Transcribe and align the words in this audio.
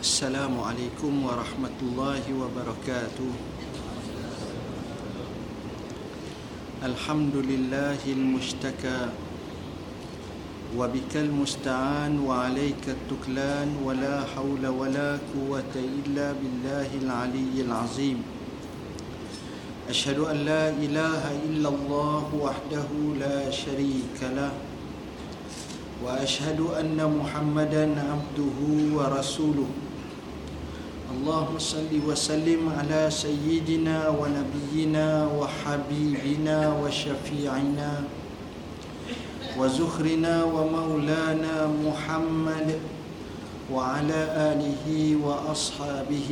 السلام 0.00 0.60
عليكم 0.60 1.12
ورحمة 1.28 1.76
الله 1.82 2.22
وبركاته 2.40 3.30
الحمد 6.84 7.36
لله 7.36 8.00
المشتكى 8.08 9.00
وبك 10.78 11.12
المستعان 11.16 12.12
وعليك 12.24 12.84
التكلان 12.88 13.68
ولا 13.84 14.24
حول 14.32 14.64
ولا 14.66 15.18
قوة 15.36 15.74
إلا 15.76 16.32
بالله 16.32 16.88
العلي 17.04 17.54
العظيم 17.68 18.18
أشهد 19.88 20.18
أن 20.18 20.36
لا 20.48 20.64
إله 20.72 21.22
إلا 21.52 21.68
الله 21.68 22.24
وحده 22.40 22.88
لا 23.20 23.50
شريك 23.52 24.16
له 24.32 24.52
وأشهد 26.04 26.60
أن 26.80 26.96
محمدا 26.96 27.84
عبده 28.00 28.58
ورسوله 28.96 29.68
اللهم 31.10 31.58
صل 31.58 31.90
وسلم 31.90 32.62
على 32.70 33.10
سيدنا 33.10 34.14
ونبينا 34.14 35.26
وحبيبنا 35.38 36.58
وشفيعنا 36.82 37.92
وزخرنا 39.58 40.34
ومولانا 40.44 41.54
محمد 41.66 42.68
وعلى 43.74 44.20
آله 44.54 44.86
وأصحابه 45.26 46.30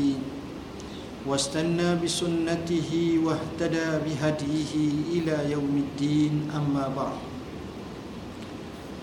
واستنى 1.27 1.89
بسنته 1.99 2.91
واهتدى 3.27 3.89
بهديه 4.07 4.73
إلى 5.11 5.37
يوم 5.59 5.75
الدين. 5.75 6.55
أما 6.55 6.87
بعد 6.95 7.19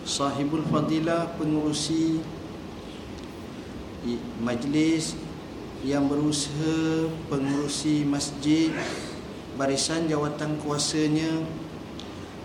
Sahibul 0.05 0.61
Fadilah 0.69 1.33
pengurusi 1.33 2.21
majlis 4.37 5.17
yang 5.85 6.09
berusaha 6.09 7.13
pengurusi 7.29 8.01
masjid 8.09 8.73
barisan 9.53 10.09
jawatan 10.09 10.57
kuasanya 10.65 11.45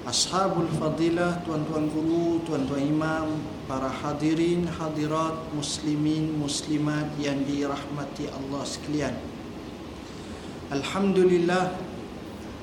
Ashabul 0.01 0.67
Fadilah, 0.81 1.45
tuan-tuan 1.45 1.93
guru, 1.93 2.41
tuan-tuan 2.49 2.83
imam, 2.83 3.37
para 3.69 3.87
hadirin, 3.87 4.65
hadirat, 4.65 5.53
muslimin, 5.53 6.41
muslimat 6.41 7.05
yang 7.21 7.45
dirahmati 7.45 8.33
Allah 8.33 8.65
sekalian. 8.65 9.13
Alhamdulillah 10.73 11.77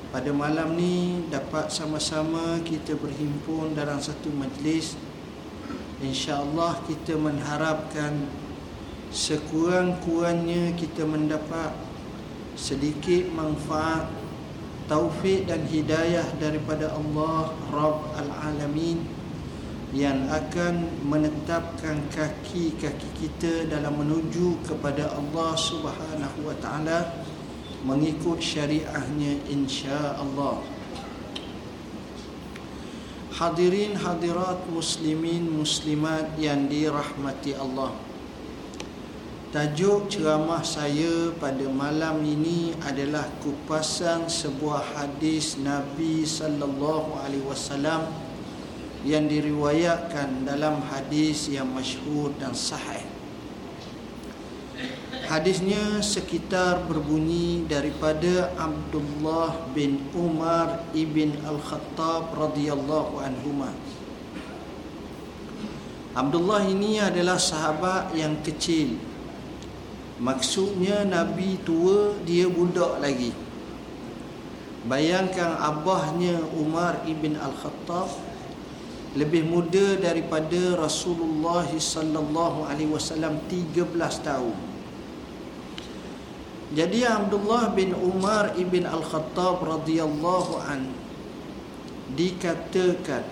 pada 0.09 0.31
malam 0.33 0.81
ni 0.81 1.29
dapat 1.29 1.69
sama-sama 1.69 2.57
kita 2.65 2.97
berhimpun 2.97 3.77
dalam 3.77 4.01
satu 4.01 4.33
majlis. 4.33 4.97
Insya-Allah 6.01 6.81
kita 6.89 7.21
mengharapkan 7.21 8.27
sekurang-kurangnya 9.11 10.75
kita 10.75 11.07
mendapat 11.07 11.71
sedikit 12.57 13.29
manfaat 13.31 14.09
taufik 14.87 15.45
dan 15.45 15.67
hidayah 15.67 16.25
daripada 16.39 16.95
Allah 16.95 17.51
Rabb 17.69 18.07
Al-Alamin 18.15 19.03
yang 19.95 20.27
akan 20.27 20.83
menetapkan 21.07 22.07
kaki-kaki 22.11 23.07
kita 23.15 23.71
dalam 23.71 23.99
menuju 24.03 24.59
kepada 24.67 25.11
Allah 25.15 25.55
Subhanahu 25.55 26.43
wa 26.43 26.55
taala 26.59 27.23
mengikut 27.87 28.43
syariahnya 28.43 29.47
insya-Allah. 29.47 30.59
Hadirin 33.37 33.93
hadirat 33.95 34.65
muslimin 34.73 35.45
muslimat 35.45 36.35
yang 36.41 36.67
dirahmati 36.67 37.53
Allah. 37.53 37.93
Tajuk 39.47 40.11
ceramah 40.11 40.59
saya 40.59 41.31
pada 41.39 41.71
malam 41.71 42.19
ini 42.19 42.75
adalah 42.83 43.23
kupasan 43.39 44.27
sebuah 44.27 44.83
hadis 44.91 45.55
Nabi 45.55 46.27
sallallahu 46.27 47.15
alaihi 47.23 47.47
wasallam 47.47 48.11
yang 49.07 49.23
diriwayatkan 49.31 50.43
dalam 50.43 50.83
hadis 50.91 51.47
yang 51.47 51.71
masyhur 51.71 52.35
dan 52.35 52.51
sahih. 52.51 53.07
Hadisnya 55.31 56.03
sekitar 56.03 56.83
berbunyi 56.83 57.63
daripada 57.71 58.51
Abdullah 58.59 59.71
bin 59.71 60.11
Umar 60.11 60.91
ibn 60.91 61.39
Al-Khattab 61.47 62.35
radhiyallahu 62.35 63.23
anhu. 63.23 63.63
Abdullah 66.11 66.67
ini 66.67 66.99
adalah 66.99 67.39
sahabat 67.39 68.11
yang 68.11 68.43
kecil 68.43 69.06
Maksudnya 70.17 71.05
Nabi 71.05 71.61
tua 71.61 72.17
dia 72.25 72.49
budak 72.49 72.97
lagi 72.97 73.47
Bayangkan 74.87 75.59
abahnya 75.59 76.39
Umar 76.55 77.03
ibn 77.03 77.35
Al-Khattab 77.35 78.07
lebih 79.19 79.43
muda 79.43 79.99
daripada 79.99 80.79
Rasulullah 80.79 81.67
sallallahu 81.67 82.63
alaihi 82.63 82.95
wasallam 82.95 83.35
13 83.51 83.83
tahun. 84.23 84.55
Jadi 86.71 87.03
Abdullah 87.03 87.75
bin 87.75 87.91
Umar 87.99 88.55
ibn 88.55 88.87
Al-Khattab 88.87 89.59
radhiyallahu 89.59 90.63
an 90.63 90.87
dikatakan 92.15 93.27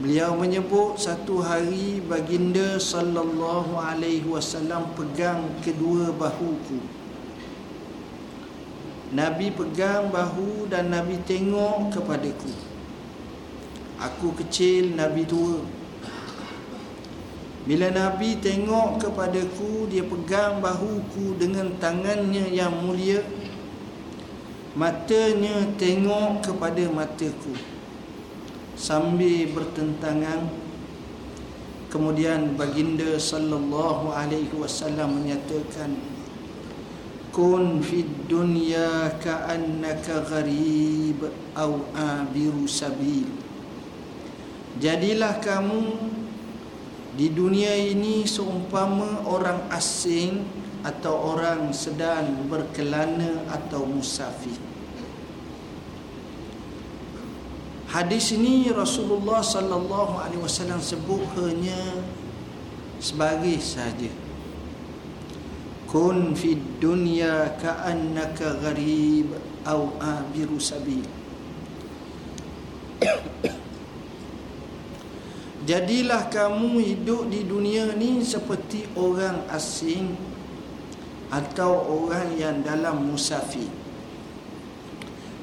Beliau 0.00 0.32
menyebut 0.32 0.96
satu 0.96 1.44
hari 1.44 2.00
baginda 2.00 2.80
sallallahu 2.80 3.76
alaihi 3.76 4.24
wasallam 4.24 4.88
pegang 4.96 5.44
kedua 5.60 6.08
bahuku. 6.16 6.80
Nabi 9.12 9.52
pegang 9.52 10.08
bahu 10.08 10.72
dan 10.72 10.88
Nabi 10.88 11.20
tengok 11.28 11.92
kepadaku. 11.92 12.48
Aku 14.00 14.32
kecil, 14.40 14.96
Nabi 14.96 15.28
tua. 15.28 15.60
Bila 17.68 17.92
Nabi 17.92 18.40
tengok 18.40 19.04
kepadaku, 19.04 19.84
dia 19.92 20.00
pegang 20.00 20.64
bahuku 20.64 21.36
dengan 21.36 21.76
tangannya 21.76 22.48
yang 22.48 22.72
mulia. 22.72 23.20
Matanya 24.72 25.68
tengok 25.76 26.40
kepada 26.40 26.88
mataku 26.88 27.69
sambil 28.80 29.44
bertentangan. 29.52 30.48
Kemudian 31.92 32.56
baginda 32.56 33.20
sallallahu 33.20 34.08
alaihi 34.08 34.56
wasallam 34.56 35.20
menyatakan 35.20 36.00
kun 37.34 37.84
fid 37.84 38.08
dunya 38.24 39.12
ka'annaka 39.20 40.24
gharib 40.24 41.28
au 41.52 41.84
abiru 41.92 42.64
sabil. 42.64 43.28
Jadilah 44.80 45.42
kamu 45.44 45.98
di 47.20 47.26
dunia 47.28 47.74
ini 47.74 48.24
seumpama 48.24 49.26
orang 49.28 49.66
asing 49.74 50.46
atau 50.86 51.36
orang 51.36 51.74
sedang 51.74 52.48
berkelana 52.48 53.44
atau 53.50 53.84
musafir 53.84 54.69
Hadis 57.90 58.30
ini 58.30 58.70
Rasulullah 58.70 59.42
sallallahu 59.42 60.22
alaihi 60.22 60.38
wasallam 60.38 60.78
sebut 60.78 61.26
hanya 61.42 61.98
sebagai 63.02 63.58
saja. 63.58 64.06
Kun 65.90 66.38
fid 66.38 66.78
dunya 66.78 67.50
ka'annaka 67.58 68.62
gharib 68.62 69.34
au 69.66 69.90
abiru 69.98 70.62
sabil. 70.62 71.02
Jadilah 75.70 76.30
kamu 76.30 76.78
hidup 76.78 77.26
di 77.26 77.42
dunia 77.42 77.90
ni 77.98 78.22
seperti 78.22 78.86
orang 78.94 79.50
asing 79.50 80.14
atau 81.26 82.06
orang 82.06 82.38
yang 82.38 82.62
dalam 82.62 83.02
musafir. 83.10 83.79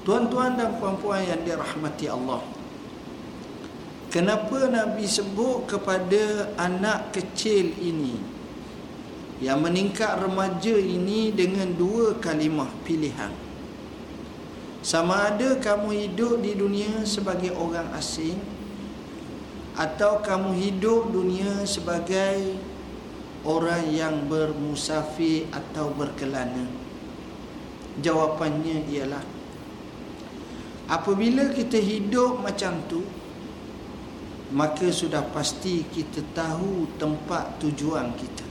Tuan-tuan 0.07 0.55
dan 0.55 0.79
puan-puan 0.79 1.19
yang 1.19 1.43
dirahmati 1.43 2.07
Allah. 2.07 2.39
Kenapa 4.07 4.71
Nabi 4.71 5.03
sebut 5.03 5.67
kepada 5.67 6.47
anak 6.55 7.11
kecil 7.11 7.75
ini? 7.75 8.15
Yang 9.43 9.59
meningkat 9.67 10.15
remaja 10.23 10.79
ini 10.79 11.35
dengan 11.35 11.75
dua 11.75 12.15
kalimah 12.23 12.71
pilihan. 12.87 13.35
Sama 14.79 15.35
ada 15.35 15.59
kamu 15.59 16.07
hidup 16.07 16.39
di 16.39 16.55
dunia 16.55 17.03
sebagai 17.03 17.51
orang 17.59 17.91
asing 17.91 18.39
Atau 19.75 20.23
kamu 20.23 20.55
hidup 20.55 21.11
dunia 21.11 21.67
sebagai 21.67 22.55
orang 23.43 23.91
yang 23.91 24.23
bermusafir 24.31 25.51
atau 25.51 25.91
berkelana? 25.91 26.65
Jawapannya 27.99 28.87
ialah 28.87 29.36
Apabila 30.87 31.51
kita 31.51 31.75
hidup 31.75 32.39
macam 32.39 32.79
tu 32.87 33.03
Maka 34.55 34.87
sudah 34.95 35.27
pasti 35.35 35.83
kita 35.91 36.23
tahu 36.31 36.87
tempat 36.95 37.59
tujuan 37.59 38.15
kita 38.15 38.47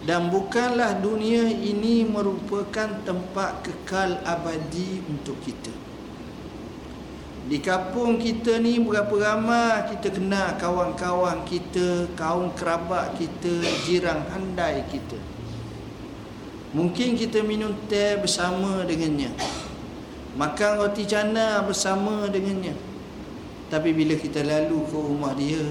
dan 0.00 0.32
bukanlah 0.32 0.96
dunia 0.96 1.44
ini 1.44 2.08
merupakan 2.08 2.88
tempat 3.04 3.60
kekal 3.60 4.16
abadi 4.24 5.04
untuk 5.04 5.36
kita 5.44 5.68
di 7.50 7.58
kampung 7.58 8.16
kita 8.20 8.62
ni 8.62 8.78
berapa 8.78 9.10
ramai 9.10 9.90
kita 9.90 10.14
kenal 10.14 10.54
kawan-kawan 10.54 11.42
kita, 11.42 12.06
kaum 12.14 12.54
kerabat 12.54 13.18
kita, 13.18 13.66
jiran 13.82 14.22
handai 14.30 14.86
kita. 14.86 15.18
Mungkin 16.70 17.18
kita 17.18 17.42
minum 17.42 17.74
teh 17.90 18.14
bersama 18.22 18.86
dengannya. 18.86 19.34
Makan 20.38 20.70
roti 20.78 21.06
canai 21.06 21.58
bersama 21.66 22.30
dengannya. 22.30 22.76
Tapi 23.66 23.90
bila 23.90 24.14
kita 24.14 24.42
lalu 24.46 24.82
ke 24.86 24.98
rumah 24.98 25.34
dia, 25.34 25.62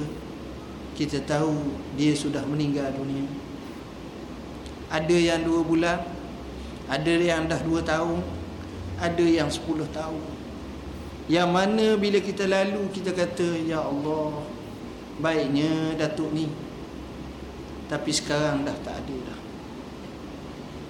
kita 0.95 1.23
tahu 1.23 1.75
dia 1.95 2.11
sudah 2.15 2.43
meninggal 2.43 2.91
dunia. 2.95 3.27
Ada 4.91 5.15
yang 5.15 5.47
dua 5.47 5.61
bulan, 5.63 5.99
ada 6.91 7.13
yang 7.13 7.47
dah 7.47 7.59
dua 7.63 7.79
tahun, 7.83 8.19
ada 8.99 9.23
yang 9.23 9.47
sepuluh 9.47 9.87
tahun. 9.95 10.39
Yang 11.29 11.49
mana 11.53 11.87
bila 11.93 12.17
kita 12.17 12.49
lalu 12.49 12.89
kita 12.89 13.13
kata 13.13 13.61
Ya 13.61 13.85
Allah 13.85 14.41
Baiknya 15.21 15.93
Datuk 15.93 16.33
ni 16.33 16.49
Tapi 17.85 18.09
sekarang 18.09 18.65
dah 18.65 18.73
tak 18.81 18.97
ada 18.97 19.17
dah 19.29 19.38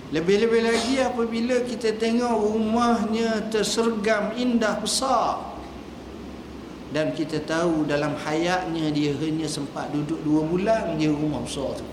Lebih-lebih 0.09 0.61
lagi 0.65 0.95
apabila 1.01 1.61
kita 1.69 1.93
tengok 1.97 2.33
rumahnya 2.33 3.45
tersergam 3.53 4.33
indah 4.33 4.81
besar 4.81 5.53
Dan 6.89 7.13
kita 7.13 7.45
tahu 7.45 7.85
dalam 7.85 8.17
hayatnya 8.17 8.89
dia 8.89 9.13
hanya 9.13 9.45
sempat 9.45 9.93
duduk 9.93 10.17
dua 10.25 10.41
bulan 10.41 10.97
di 10.97 11.05
rumah 11.05 11.45
besar 11.45 11.77
tu 11.77 11.85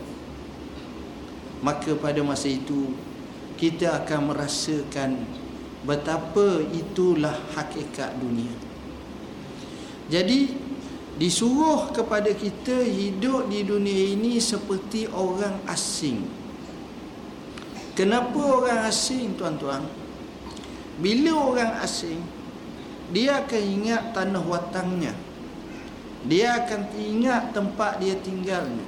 Maka 1.61 1.93
pada 2.01 2.25
masa 2.25 2.49
itu 2.49 2.97
kita 3.57 4.05
akan 4.05 4.33
merasakan 4.33 5.11
betapa 5.87 6.61
itulah 6.77 7.35
hakikat 7.57 8.12
dunia. 8.21 8.53
Jadi 10.12 10.53
disuruh 11.17 11.91
kepada 11.95 12.29
kita 12.37 12.85
hidup 12.85 13.49
di 13.49 13.65
dunia 13.65 14.12
ini 14.12 14.37
seperti 14.37 15.09
orang 15.09 15.65
asing. 15.71 16.21
Kenapa 17.97 18.37
orang 18.37 18.85
asing 18.85 19.41
tuan-tuan? 19.41 19.81
Bila 21.01 21.33
orang 21.33 21.81
asing 21.81 22.21
dia 23.11 23.39
akan 23.41 23.63
ingat 23.63 24.03
tanah 24.13 24.43
watangnya. 24.43 25.15
Dia 26.27 26.59
akan 26.61 26.91
ingat 26.99 27.55
tempat 27.55 28.03
dia 28.03 28.19
tinggalnya. 28.19 28.83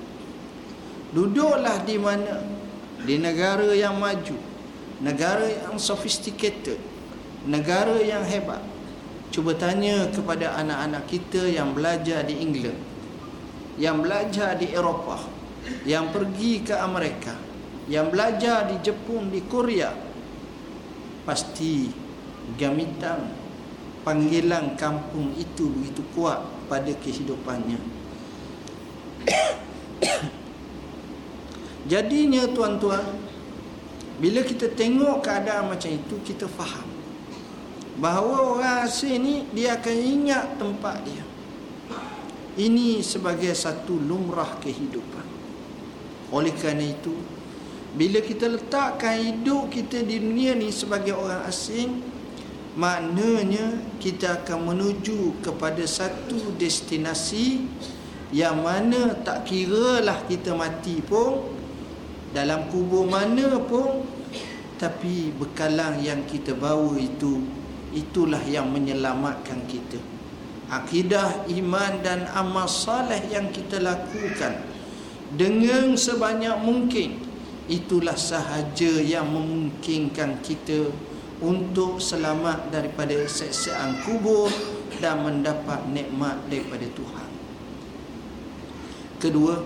Duduklah 1.15 1.87
di 1.87 1.97
mana? 1.97 2.43
Di 2.99 3.15
negara 3.17 3.71
yang 3.73 3.97
maju, 3.97 4.37
negara 4.99 5.47
yang 5.47 5.79
sophisticated, 5.79 6.77
negara 7.47 7.97
yang 8.03 8.27
hebat. 8.27 8.61
Cuba 9.31 9.55
tanya 9.55 10.11
kepada 10.11 10.59
anak-anak 10.59 11.07
kita 11.07 11.47
yang 11.47 11.73
belajar 11.73 12.27
di 12.27 12.43
England, 12.43 12.81
yang 13.79 14.03
belajar 14.03 14.59
di 14.59 14.75
Eropah, 14.75 15.23
yang 15.87 16.11
pergi 16.11 16.67
ke 16.67 16.75
Amerika, 16.75 17.39
yang 17.89 18.13
belajar 18.13 18.69
di 18.69 18.77
Jepun, 18.85 19.33
di 19.33 19.41
Korea. 19.49 19.91
Pasti 21.25 21.89
gamitan 22.57 23.33
panggilan 24.05 24.77
kampung 24.77 25.33
itu 25.37 25.69
begitu 25.73 26.05
kuat 26.13 26.41
pada 26.69 26.93
kehidupannya. 26.93 27.81
Jadinya 31.91 32.45
tuan-tuan, 32.53 33.05
bila 34.21 34.45
kita 34.45 34.69
tengok 34.73 35.25
keadaan 35.25 35.73
macam 35.73 35.89
itu, 35.93 36.21
kita 36.25 36.45
faham 36.49 36.99
bahawa 37.99 38.55
orang 38.55 38.87
asing 38.87 39.19
ni 39.19 39.35
dia 39.51 39.75
akan 39.75 39.97
ingat 39.99 40.55
tempat 40.55 41.03
dia 41.03 41.27
ini 42.59 43.03
sebagai 43.03 43.51
satu 43.55 43.99
lumrah 43.99 44.55
kehidupan 44.63 45.27
oleh 46.31 46.55
kerana 46.55 46.87
itu 46.87 47.15
bila 47.97 48.21
kita 48.21 48.51
letakkan 48.53 49.17
hidup 49.17 49.73
kita 49.73 50.05
di 50.05 50.21
dunia 50.21 50.53
ni 50.53 50.69
sebagai 50.69 51.17
orang 51.17 51.47
asing 51.49 52.05
maknanya 52.77 53.81
kita 53.97 54.45
akan 54.45 54.75
menuju 54.75 55.41
kepada 55.41 55.83
satu 55.89 56.53
destinasi 56.61 57.65
yang 58.35 58.61
mana 58.61 59.17
tak 59.25 59.49
kira 59.49 60.05
lah 60.05 60.21
kita 60.29 60.53
mati 60.53 61.01
pun 61.01 61.49
dalam 62.37 62.69
kubur 62.69 63.09
mana 63.09 63.57
pun 63.65 64.05
tapi 64.79 65.35
bekalan 65.35 65.99
yang 66.05 66.23
kita 66.29 66.55
bawa 66.55 66.95
itu 67.01 67.43
itulah 67.91 68.41
yang 68.47 68.71
menyelamatkan 68.71 69.65
kita. 69.67 69.99
Akidah 70.69 71.49
iman 71.49 71.93
dan 72.05 72.29
amal 72.37 72.69
saleh 72.69 73.25
yang 73.33 73.49
kita 73.51 73.81
lakukan 73.81 74.61
dengan 75.33 75.97
sebanyak 75.97 76.57
mungkin 76.61 77.28
itulah 77.69 78.17
sahaja 78.17 78.99
yang 79.05 79.29
memungkinkan 79.29 80.41
kita 80.41 80.89
untuk 81.39 82.03
selamat 82.03 82.73
daripada 82.75 83.15
seksaan 83.29 84.03
kubur 84.03 84.51
dan 84.99 85.23
mendapat 85.23 85.87
nikmat 85.93 86.41
daripada 86.51 86.89
Tuhan. 86.97 87.29
Kedua 89.23 89.63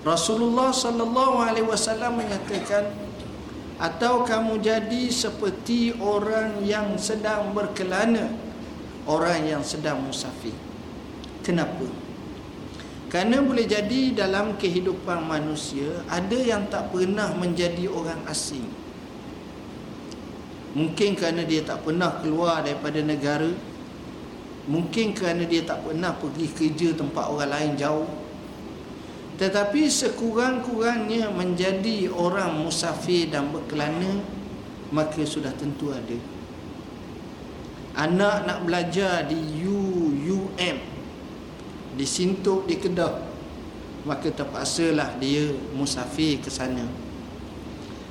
Rasulullah 0.00 0.72
sallallahu 0.72 1.44
alaihi 1.44 1.68
wasallam 1.68 2.18
menyatakan 2.24 2.88
atau 3.80 4.24
kamu 4.24 4.60
jadi 4.60 5.02
seperti 5.12 5.96
orang 6.00 6.64
yang 6.64 6.96
sedang 6.96 7.52
berkelana 7.52 8.32
orang 9.04 9.44
yang 9.44 9.62
sedang 9.64 10.00
musafir. 10.00 10.56
Kenapa 11.40 11.88
kerana 13.10 13.42
boleh 13.42 13.66
jadi 13.66 14.14
dalam 14.14 14.54
kehidupan 14.54 15.26
manusia 15.26 16.06
ada 16.06 16.38
yang 16.38 16.70
tak 16.70 16.94
pernah 16.94 17.34
menjadi 17.34 17.90
orang 17.90 18.22
asing. 18.30 18.62
Mungkin 20.78 21.18
kerana 21.18 21.42
dia 21.42 21.66
tak 21.66 21.82
pernah 21.82 22.22
keluar 22.22 22.62
daripada 22.62 23.02
negara. 23.02 23.50
Mungkin 24.70 25.18
kerana 25.18 25.42
dia 25.42 25.66
tak 25.66 25.82
pernah 25.82 26.14
pergi 26.14 26.46
kerja 26.54 26.94
tempat 26.94 27.26
orang 27.26 27.50
lain 27.50 27.72
jauh. 27.74 28.06
Tetapi 29.42 29.90
sekurang-kurangnya 29.90 31.34
menjadi 31.34 32.06
orang 32.14 32.62
musafir 32.62 33.32
dan 33.32 33.50
berkelana 33.50 34.22
Maka 34.94 35.22
sudah 35.26 35.50
tentu 35.54 35.90
ada. 35.90 36.18
Anak 37.94 38.46
nak 38.46 38.58
belajar 38.66 39.26
di 39.26 39.38
UUM 39.66 40.99
Di 41.94 42.06
Sintok, 42.06 42.70
di 42.70 42.78
Kedah 42.78 43.14
Maka 44.06 44.32
terpaksalah 44.32 45.20
dia 45.20 45.52
musafir 45.76 46.40
ke 46.40 46.48
sana. 46.48 46.88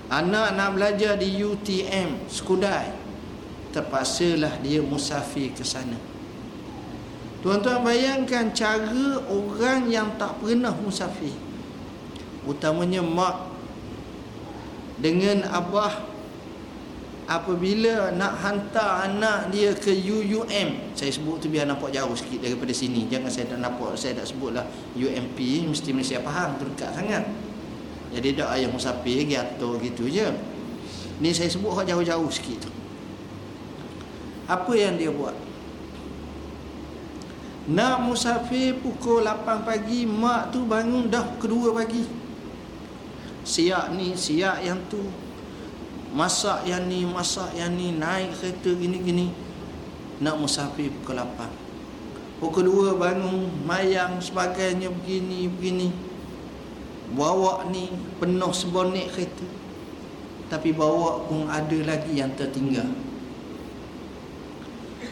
Anak 0.09 0.57
nak 0.57 0.69
belajar 0.74 1.17
di 1.17 1.38
UTM, 1.38 2.29
Skudai 2.29 2.93
Terpaksalah 3.69 4.57
dia 4.65 4.81
musafir 4.81 5.53
ke 5.53 5.62
sana. 5.62 5.98
Tuan-tuan 7.39 7.86
bayangkan 7.86 8.51
cara 8.51 9.21
orang 9.29 9.88
yang 9.88 10.17
tak 10.19 10.41
pernah 10.41 10.74
musafir. 10.74 11.31
Utamanya 12.43 13.05
mak 13.05 13.53
Dengan 14.98 15.45
abah 15.48 16.09
Apabila 17.29 18.09
nak 18.17 18.41
hantar 18.41 19.05
anak 19.05 19.53
dia 19.53 19.69
ke 19.77 19.93
UUM 19.93 20.98
Saya 20.98 21.13
sebut 21.13 21.38
tu 21.38 21.45
biar 21.45 21.69
nampak 21.69 21.93
jauh 21.93 22.17
sikit 22.17 22.41
daripada 22.41 22.74
sini. 22.74 23.05
Jangan 23.05 23.29
saya 23.29 23.53
tak 23.53 23.62
nampak, 23.62 23.93
saya 23.93 24.17
tak 24.17 24.25
sebutlah 24.33 24.65
UMP 24.98 25.38
Mesti 25.69 25.93
Malaysia 25.93 26.17
faham, 26.25 26.57
tu 26.57 26.65
dekat 26.65 26.89
sangat. 26.98 27.29
Jadi 28.09 28.33
tak 28.33 28.50
ayah 28.57 28.74
musafir, 28.74 29.29
giato 29.29 29.77
gitu 29.77 30.09
je. 30.09 30.25
Ni 31.21 31.29
saya 31.29 31.53
sebut 31.53 31.86
jauh-jauh 31.86 32.29
sikit 32.33 32.65
tu. 32.65 32.71
Apa 34.50 34.74
yang 34.74 34.98
dia 34.98 35.13
buat? 35.13 35.38
Nak 37.69 38.01
musafir 38.01 38.74
pukul 38.81 39.21
8 39.21 39.62
pagi 39.62 40.09
Mak 40.09 40.50
tu 40.50 40.65
bangun 40.65 41.05
dah 41.05 41.38
kedua 41.38 41.69
pagi. 41.77 42.01
Siap 43.45 43.93
ni, 43.93 44.17
siap 44.17 44.65
yang 44.65 44.81
tu 44.89 45.28
Masak 46.10 46.66
yang 46.66 46.89
ni, 46.89 47.06
masak 47.06 47.54
yang 47.54 47.78
ni 47.78 47.94
Naik 47.94 48.34
kereta 48.42 48.74
gini-gini. 48.74 49.30
Nak 50.20 50.36
musafir 50.36 50.92
pukul 50.92 51.16
8 51.16 52.44
Pukul 52.44 52.68
2 52.68 53.00
bangun 53.00 53.48
Mayang 53.63 54.20
sebagainya 54.20 54.92
begini-begini 54.92 55.96
Bawa 57.16 57.66
ni 57.72 57.89
penuh 58.20 58.54
sebonik 58.54 59.16
kereta. 59.16 59.48
Tapi 60.50 60.74
bawa 60.74 61.25
pun 61.25 61.46
ada 61.50 61.78
lagi 61.86 62.18
yang 62.18 62.34
tertinggal. 62.38 62.89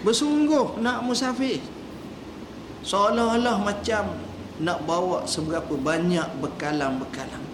Bersungguh 0.06 0.78
nak 0.82 1.02
musafir. 1.06 1.62
Seolah-olah 2.86 3.58
macam 3.62 4.14
nak 4.62 4.86
bawa 4.86 5.26
seberapa 5.26 5.74
banyak 5.74 6.26
bekalan-bekalan. 6.42 7.47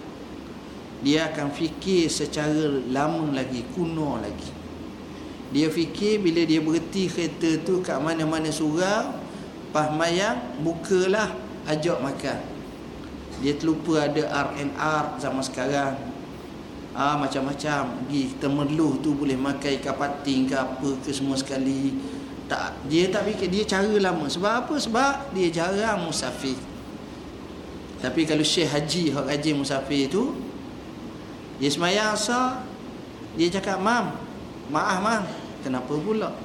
Dia 1.04 1.28
akan 1.28 1.52
fikir 1.52 2.08
secara 2.08 2.80
lama 2.88 3.28
lagi 3.36 3.68
kuno 3.76 4.24
lagi. 4.24 4.64
Dia 5.52 5.68
fikir 5.68 6.24
bila 6.24 6.48
dia 6.48 6.64
berhenti 6.64 7.12
kereta 7.12 7.60
tu 7.62 7.84
kat 7.84 8.00
mana-mana 8.00 8.50
surau 8.50 9.14
pas 9.76 9.92
mayang 9.92 10.40
bukalah 10.64 11.36
ajak 11.68 12.00
makan. 12.00 12.40
Dia 13.44 13.54
terlupa 13.60 14.08
ada 14.08 14.24
RNR 14.50 15.20
zaman 15.20 15.44
sekarang. 15.44 15.94
Ah 16.96 17.20
macam-macam. 17.20 18.08
Pergi 18.08 18.40
temeluh 18.40 19.04
tu 19.04 19.12
boleh 19.12 19.36
makan 19.36 19.84
ikan 19.84 20.00
pating 20.00 20.48
ke 20.48 20.56
apa 20.56 20.90
ke 21.04 21.12
semua 21.12 21.36
sekali. 21.36 22.00
Tak 22.48 22.88
dia 22.88 23.12
tak 23.12 23.28
fikir. 23.28 23.52
Dia 23.52 23.64
cara 23.68 23.94
lama. 24.00 24.32
Sebab 24.32 24.54
apa? 24.66 24.76
Sebab 24.80 25.36
dia 25.36 25.52
jarang 25.52 26.08
musafir. 26.08 26.56
Tapi 28.00 28.24
kalau 28.24 28.46
syekh 28.46 28.72
haji 28.72 29.12
hak 29.12 29.28
haji 29.28 29.52
musafir 29.52 30.08
tu 30.08 30.53
dia 31.63 31.72
semayang 31.72 32.12
asar 32.12 32.60
dia 33.39 33.48
cakap 33.48 33.79
mam 33.79 34.12
maaf 34.67 35.00
mam 35.00 35.24
kenapa 35.63 35.96
pula? 35.96 36.36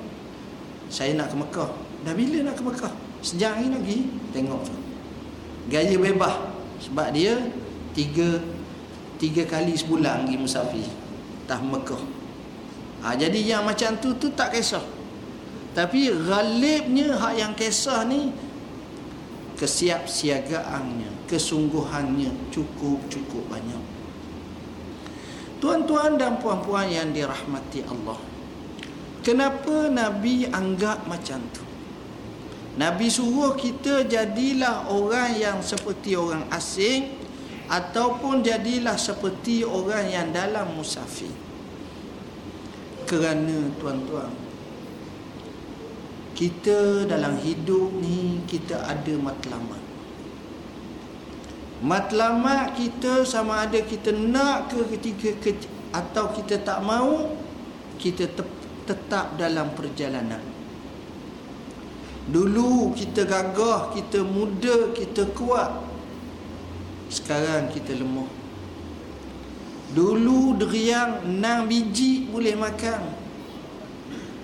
Saya 0.87 1.19
nak 1.19 1.35
ke 1.35 1.37
Mekah. 1.43 1.71
Dah 2.07 2.15
bila 2.15 2.47
nak 2.47 2.55
ke 2.55 2.63
Mekah? 2.63 2.95
Sejak 3.19 3.59
ini 3.59 3.75
lagi 3.75 3.99
tengok 4.31 4.71
gaya 5.67 5.99
bebas. 5.99 6.39
Sebab 6.87 7.11
dia 7.11 7.35
tiga 7.99 8.39
tiga 9.19 9.43
kali 9.43 9.75
sebulan 9.75 10.23
pergi 10.23 10.39
musafir 10.39 10.87
tah 11.51 11.59
Mekah. 11.59 11.99
Ha, 13.03 13.19
jadi 13.19 13.59
yang 13.59 13.67
macam 13.67 13.99
tu 13.99 14.15
tu 14.15 14.31
tak 14.31 14.55
kisah. 14.55 14.87
Tapi 15.75 16.15
ghalibnya 16.15 17.19
hak 17.19 17.35
yang 17.35 17.53
kisah 17.59 18.07
ni 18.07 18.31
kesiapsiagaannya, 19.59 21.27
kesungguhannya 21.27 22.31
cukup-cukup 22.55 23.51
banyak. 23.51 23.98
Tuan-tuan 25.59 26.15
dan 26.15 26.39
puan-puan 26.39 26.87
yang 26.87 27.11
dirahmati 27.11 27.83
Allah. 27.87 28.19
Kenapa 29.27 29.91
Nabi 29.91 30.47
anggap 30.47 31.05
macam 31.11 31.43
tu? 31.51 31.67
Nabi 32.79 33.11
suruh 33.11 33.59
kita 33.59 34.07
jadilah 34.07 34.87
orang 34.87 35.35
yang 35.35 35.59
seperti 35.59 36.15
orang 36.15 36.47
asing 36.55 37.11
ataupun 37.67 38.47
jadilah 38.47 38.95
seperti 38.95 39.67
orang 39.67 40.07
yang 40.07 40.31
dalam 40.31 40.79
musafir. 40.79 41.35
Kerana 43.03 43.75
tuan-tuan 43.83 44.31
kita 46.39 47.03
dalam 47.11 47.35
hidup 47.43 47.99
ni 47.99 48.47
kita 48.47 48.87
ada 48.87 49.15
matlamat 49.19 49.88
matlamat 51.79 52.75
kita 52.75 53.23
sama 53.23 53.63
ada 53.67 53.79
kita 53.79 54.11
nak 54.11 54.75
ke 54.75 54.83
ketika 54.99 55.31
ke, 55.39 55.51
atau 55.95 56.35
kita 56.35 56.59
tak 56.61 56.83
mau 56.83 57.33
kita 58.03 58.27
te, 58.29 58.43
tetap 58.87 59.39
dalam 59.39 59.71
perjalanan. 59.75 60.43
Dulu 62.29 62.93
kita 62.93 63.25
gagah 63.25 63.95
kita 63.97 64.21
muda 64.27 64.93
kita 64.93 65.31
kuat. 65.33 65.87
Sekarang 67.09 67.73
kita 67.73 67.97
lemah 67.97 68.29
dulu 69.89 70.53
deriang 70.61 71.25
enam 71.25 71.65
biji 71.65 72.29
boleh 72.29 72.53
makan. 72.53 73.09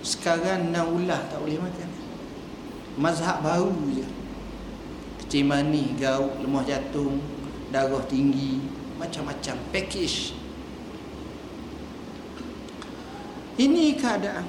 Sekarang 0.01 0.73
enam 0.73 1.01
ulah 1.01 1.21
tak 1.29 1.37
boleh 1.41 1.61
makan. 1.61 1.89
Mazhab 2.97 3.43
baru 3.45 3.75
je 3.93 4.24
kecil 5.25 5.49
manis 5.49 5.89
gauk 5.97 6.37
lemah 6.37 6.61
jantung 6.69 7.17
darah 7.73 8.05
tinggi 8.05 8.61
macam-macam 9.01 9.57
package. 9.73 10.37
Ini 13.57 13.97
keadaan. 13.97 14.45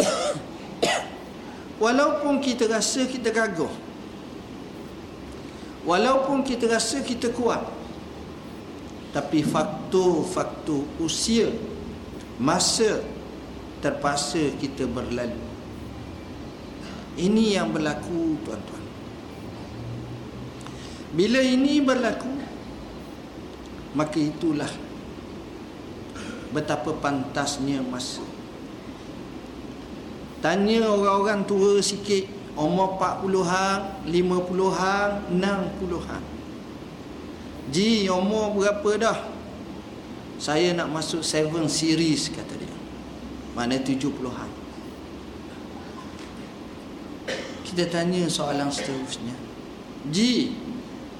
Walaupun 1.84 2.40
kita 2.40 2.64
rasa 2.64 3.04
kita 3.04 3.28
gagah 3.28 3.90
walaupun 5.80 6.44
kita 6.44 6.68
rasa 6.68 7.00
kita 7.00 7.32
kuat 7.32 7.64
tapi 9.16 9.40
faktor-faktor 9.40 10.84
usia 11.00 11.50
masa 12.36 13.02
terpaksa 13.80 14.54
kita 14.60 14.84
berlalu. 14.84 15.40
Ini 17.16 17.58
yang 17.58 17.72
berlaku 17.74 18.38
tuan-tuan 18.44 18.79
bila 21.14 21.42
ini 21.42 21.82
berlaku 21.82 22.30
maka 23.94 24.18
itulah 24.22 24.70
betapa 26.54 26.94
pantasnya 26.98 27.82
masa. 27.82 28.22
Tanya 30.40 30.88
orang-orang 30.88 31.44
tua 31.44 31.82
sikit 31.84 32.26
umur 32.56 32.96
40-an 32.96 34.08
50-an 34.08 35.10
60-an 35.36 36.22
Ji 37.70 38.08
umur 38.08 38.56
berapa 38.56 38.90
dah? 38.98 39.18
Saya 40.40 40.72
nak 40.72 40.88
masuk 40.88 41.20
7 41.20 41.68
series 41.68 42.32
kata 42.32 42.56
dia. 42.56 42.76
Mana 43.52 43.76
70-an 43.76 44.60
kita 47.70 47.86
tanya 47.86 48.26
soalan 48.26 48.66
seterusnya. 48.66 49.38
Ji 50.10 50.58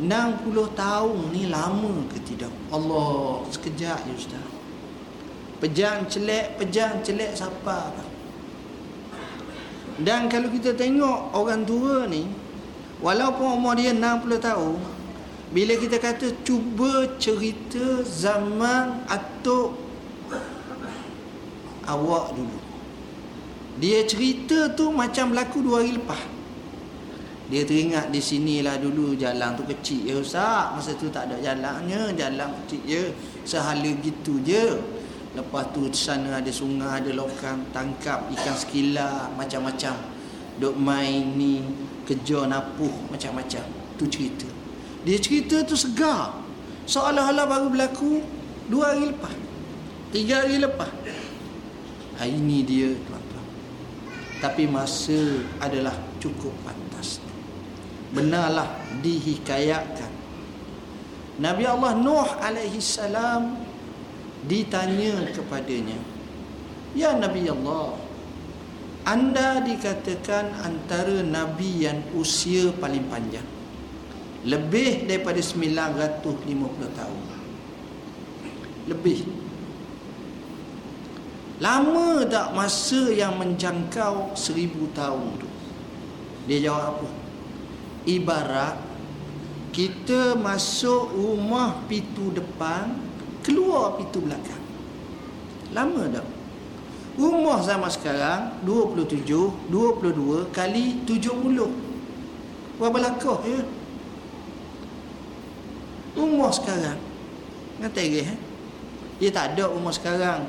60 0.01 0.73
tahun 0.73 1.19
ni 1.29 1.53
lama 1.53 2.09
ke 2.09 2.19
tidak? 2.25 2.53
Allah 2.73 3.45
sekejap 3.53 4.01
je 4.09 4.13
Ustaz. 4.17 4.47
Pejang 5.61 6.09
celek 6.09 6.57
pejang 6.57 7.05
celek 7.05 7.37
siapa 7.37 7.93
dan 10.01 10.33
kalau 10.33 10.49
kita 10.49 10.73
tengok 10.73 11.37
orang 11.37 11.69
tua 11.69 12.09
ni 12.09 12.25
walaupun 13.05 13.61
umur 13.61 13.77
dia 13.77 13.93
60 13.93 14.41
tahun 14.41 14.81
bila 15.53 15.77
kita 15.77 16.01
kata 16.01 16.41
cuba 16.41 17.21
cerita 17.21 18.01
zaman 18.07 19.05
atuk 19.13 19.77
awak 21.85 22.33
dulu. 22.33 22.59
Dia 23.77 24.09
cerita 24.09 24.73
tu 24.73 24.89
macam 24.89 25.37
berlaku 25.37 25.59
dua 25.61 25.85
hari 25.85 26.01
lepas 26.01 26.40
dia 27.51 27.67
teringat 27.67 28.15
di 28.15 28.23
sinilah 28.23 28.79
dulu 28.79 29.19
jalan 29.19 29.59
tu 29.59 29.67
kecil 29.67 30.07
ya 30.07 30.15
Ustaz. 30.23 30.71
Masa 30.71 30.95
tu 30.95 31.11
tak 31.11 31.27
ada 31.27 31.37
jalannya 31.43 32.15
jalan 32.15 32.47
kecil 32.63 32.83
je. 32.87 33.03
Sehala 33.43 33.91
gitu 33.99 34.39
je. 34.47 34.79
Lepas 35.35 35.75
tu 35.75 35.91
sana 35.91 36.39
ada 36.39 36.51
sungai 36.55 37.03
ada 37.03 37.11
lokang 37.11 37.67
tangkap 37.75 38.31
ikan 38.39 38.55
sekila 38.55 39.35
macam-macam. 39.35 39.99
Duk 40.63 40.79
main 40.79 41.35
ni 41.35 41.59
kejar 42.07 42.47
napuh 42.47 43.11
macam-macam. 43.11 43.67
Tu 43.99 44.07
cerita. 44.07 44.47
Dia 45.03 45.19
cerita 45.19 45.67
tu 45.67 45.75
segar. 45.75 46.39
Seolah-olah 46.87 47.51
baru 47.51 47.67
berlaku 47.67 48.23
dua 48.71 48.95
hari 48.95 49.11
lepas. 49.11 49.35
Tiga 50.15 50.47
hari 50.47 50.63
lepas. 50.63 50.91
Hari 52.15 52.39
ni 52.39 52.63
dia 52.63 52.95
tuan-tuan. 52.95 53.47
Tapi 54.39 54.71
masa 54.71 55.19
adalah 55.59 55.99
cukup 56.23 56.55
pantas 56.63 56.90
benarlah 58.11 58.69
dihikayatkan 59.01 60.13
Nabi 61.41 61.65
Allah 61.65 61.93
Nuh 61.97 62.31
alaihi 62.43 62.83
salam 62.83 63.57
ditanya 64.45 65.31
kepadanya 65.33 65.99
ya 66.97 67.15
Nabi 67.17 67.49
Allah 67.49 67.97
anda 69.09 69.65
dikatakan 69.65 70.61
antara 70.61 71.25
nabi 71.25 71.89
yang 71.89 72.05
usia 72.13 72.69
paling 72.77 73.09
panjang 73.09 73.47
lebih 74.45 75.09
daripada 75.09 75.41
950 75.41 76.21
tahun 76.99 77.25
lebih 78.93 79.21
Lama 81.61 82.25
tak 82.25 82.57
masa 82.57 83.13
yang 83.13 83.37
menjangkau 83.37 84.33
seribu 84.33 84.89
tahun 84.97 85.37
tu? 85.37 85.49
Dia 86.49 86.73
jawab 86.73 86.97
apa? 86.97 87.09
Ibarat 88.11 88.75
kita 89.71 90.35
masuk 90.35 91.15
rumah 91.15 91.79
pintu 91.87 92.35
depan, 92.35 92.91
keluar 93.47 93.95
pintu 93.95 94.19
belakang. 94.27 94.59
Lama 95.71 96.11
tak? 96.11 96.27
Rumah 97.15 97.63
zaman 97.63 97.87
sekarang 97.87 98.59
27, 98.67 99.23
22 99.71 100.51
kali 100.51 101.07
70. 101.07 102.83
Berapa 102.83 102.99
lakah 102.99 103.39
ya? 103.47 103.63
Rumah 106.19 106.51
sekarang. 106.51 106.99
Ngerti 107.79 108.05
ke? 108.11 108.21
Eh? 108.27 108.39
Dia 109.21 109.31
tak 109.33 109.55
ada 109.55 109.69
rumah 109.69 109.93
sekarang 109.93 110.49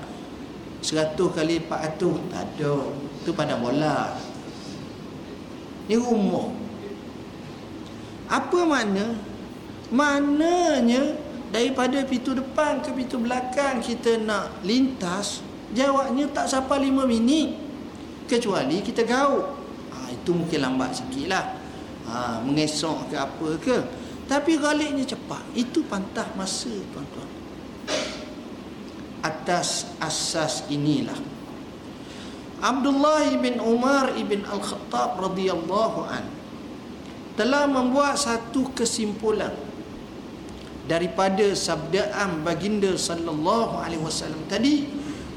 Seratus 0.79 1.35
kali 1.35 1.59
empat 1.59 1.95
ratus 1.95 2.17
Tak 2.31 2.43
ada 2.55 2.73
Itu 3.19 3.31
pada 3.35 3.59
bola 3.59 4.15
Ini 5.91 5.99
rumah 5.99 6.60
Apa 8.31 8.63
makna? 8.63 9.11
Maknanya 9.91 11.19
daripada 11.51 11.99
pintu 12.07 12.31
depan 12.31 12.79
ke 12.79 12.95
pintu 12.95 13.19
belakang 13.19 13.83
kita 13.83 14.23
nak 14.23 14.63
lintas 14.63 15.43
jawabnya 15.75 16.31
tak 16.31 16.47
sampai 16.47 16.87
lima 16.87 17.03
minit. 17.03 17.59
Kecuali 18.31 18.79
kita 18.79 19.03
gaul 19.03 19.43
ha, 19.91 20.07
itu 20.07 20.31
mungkin 20.31 20.63
lambat 20.63 21.03
sikit 21.03 21.27
lah 21.27 21.45
ha, 22.07 22.39
mengesok 22.39 23.11
ke 23.11 23.15
apa 23.19 23.47
ke. 23.59 23.77
Tapi 24.31 24.55
galiknya 24.55 25.03
cepat. 25.03 25.43
Itu 25.51 25.83
pantah 25.83 26.31
masa 26.39 26.71
tuan-tuan. 26.95 27.27
Atas 29.19 29.91
asas 29.99 30.63
inilah. 30.71 31.19
Abdullah 32.63 33.27
bin 33.43 33.59
Umar 33.59 34.15
ibn 34.15 34.47
Al-Khattab 34.47 35.19
radhiyallahu 35.19 36.07
an 36.07 36.23
telah 37.35 37.67
membuat 37.67 38.19
satu 38.19 38.71
kesimpulan 38.75 39.53
daripada 40.85 41.55
sabdaan 41.55 42.43
baginda 42.43 42.91
sallallahu 42.97 43.79
alaihi 43.79 44.03
wasallam 44.03 44.41
tadi 44.51 44.89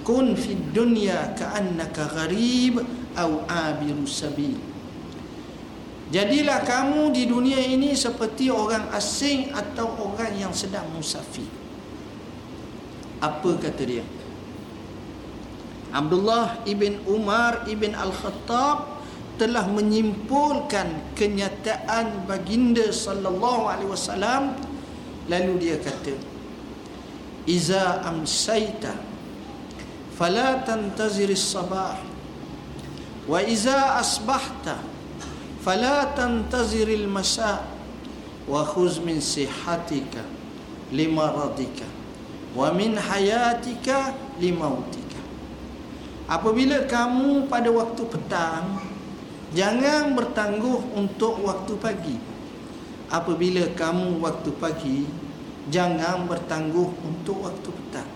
kun 0.03 0.35
fi 0.35 0.59
dunya 0.75 1.33
ka'annaka 1.39 2.11
gharib 2.13 2.83
au 3.17 3.47
abiru 3.47 4.05
sabil. 4.05 4.59
Jadilah 6.13 6.63
kamu 6.63 7.11
di 7.17 7.25
dunia 7.27 7.59
ini 7.59 7.97
seperti 7.97 8.53
orang 8.53 8.93
asing 8.93 9.51
atau 9.57 9.89
orang 9.99 10.37
yang 10.37 10.53
sedang 10.53 10.85
musafir. 10.93 11.49
Apa 13.25 13.57
kata 13.57 13.83
dia? 13.89 14.05
Abdullah 15.95 16.61
ibn 16.69 17.01
Umar 17.09 17.65
ibn 17.71 17.97
Al-Khattab 17.97 18.94
telah 19.35 19.67
menyimpulkan 19.67 21.14
kenyataan 21.19 22.26
baginda 22.29 22.91
sallallahu 22.91 23.67
alaihi 23.67 23.91
wasallam 23.91 24.55
lalu 25.26 25.53
dia 25.59 25.76
kata 25.81 26.14
iza 27.45 28.05
amsayta 28.07 28.95
fala 30.14 30.62
tantazir 30.62 31.29
as-sabah 31.35 31.99
wa 33.26 33.38
iza 33.43 33.99
asbahta 33.99 34.79
fala 35.64 36.12
tantazir 36.14 36.87
al-masa 36.87 37.64
wa 38.47 38.62
khuz 38.62 39.00
min 39.00 39.19
sihatika 39.19 40.23
limaradika 40.93 41.88
wa 42.55 42.71
min 42.71 42.95
hayatika 42.95 44.14
limautika. 44.38 45.19
Apabila 46.31 46.87
kamu 46.88 47.50
pada 47.50 47.69
waktu 47.69 48.03
petang 48.09 48.81
Jangan 49.55 50.19
bertangguh 50.19 50.99
untuk 50.99 51.39
waktu 51.47 51.79
pagi. 51.79 52.19
Apabila 53.07 53.63
kamu 53.79 54.19
waktu 54.19 54.51
pagi 54.59 55.07
Jangan 55.71 56.27
bertangguh 56.27 56.91
untuk 57.07 57.47
waktu 57.47 57.71
petang. 57.71 58.11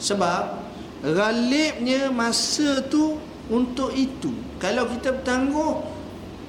Sebab 0.00 0.64
Galibnya 1.04 2.08
masa 2.08 2.80
tu 2.88 3.20
untuk 3.52 3.92
itu. 3.92 4.32
Kalau 4.56 4.88
kita 4.88 5.20
bertangguh 5.20 5.84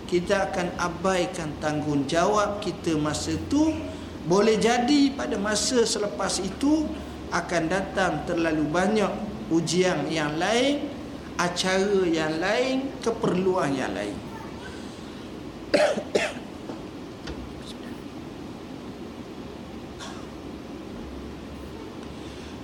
Kita 0.07 0.47
akan 0.47 0.79
abaikan 0.79 1.51
tanggungjawab 1.59 2.63
kita 2.63 2.95
masa 2.95 3.35
tu. 3.51 3.75
Boleh 4.23 4.55
jadi 4.55 5.11
pada 5.11 5.35
masa 5.35 5.83
selepas 5.83 6.39
itu 6.39 6.87
Akan 7.35 7.67
datang 7.67 8.23
terlalu 8.23 8.63
banyak 8.63 9.11
ujian 9.51 10.07
yang 10.07 10.39
lain 10.39 10.96
acara 11.37 12.01
yang 12.09 12.41
lain 12.41 12.89
keperluan 12.99 13.77
yang 13.77 13.93
lain. 13.93 14.17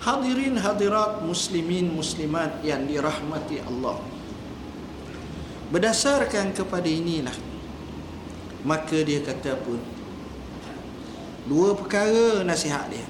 Hadirin 0.04 0.60
hadirat 0.60 1.24
muslimin 1.24 1.96
muslimat 1.96 2.60
yang 2.60 2.84
dirahmati 2.84 3.64
Allah. 3.64 4.04
Berdasarkan 5.74 6.54
kepada 6.54 6.86
inilah 6.86 7.34
Maka 8.62 9.02
dia 9.02 9.26
kata 9.26 9.58
pun 9.58 9.82
Dua 11.50 11.74
perkara 11.74 12.46
nasihat 12.46 12.94
dia 12.94 13.02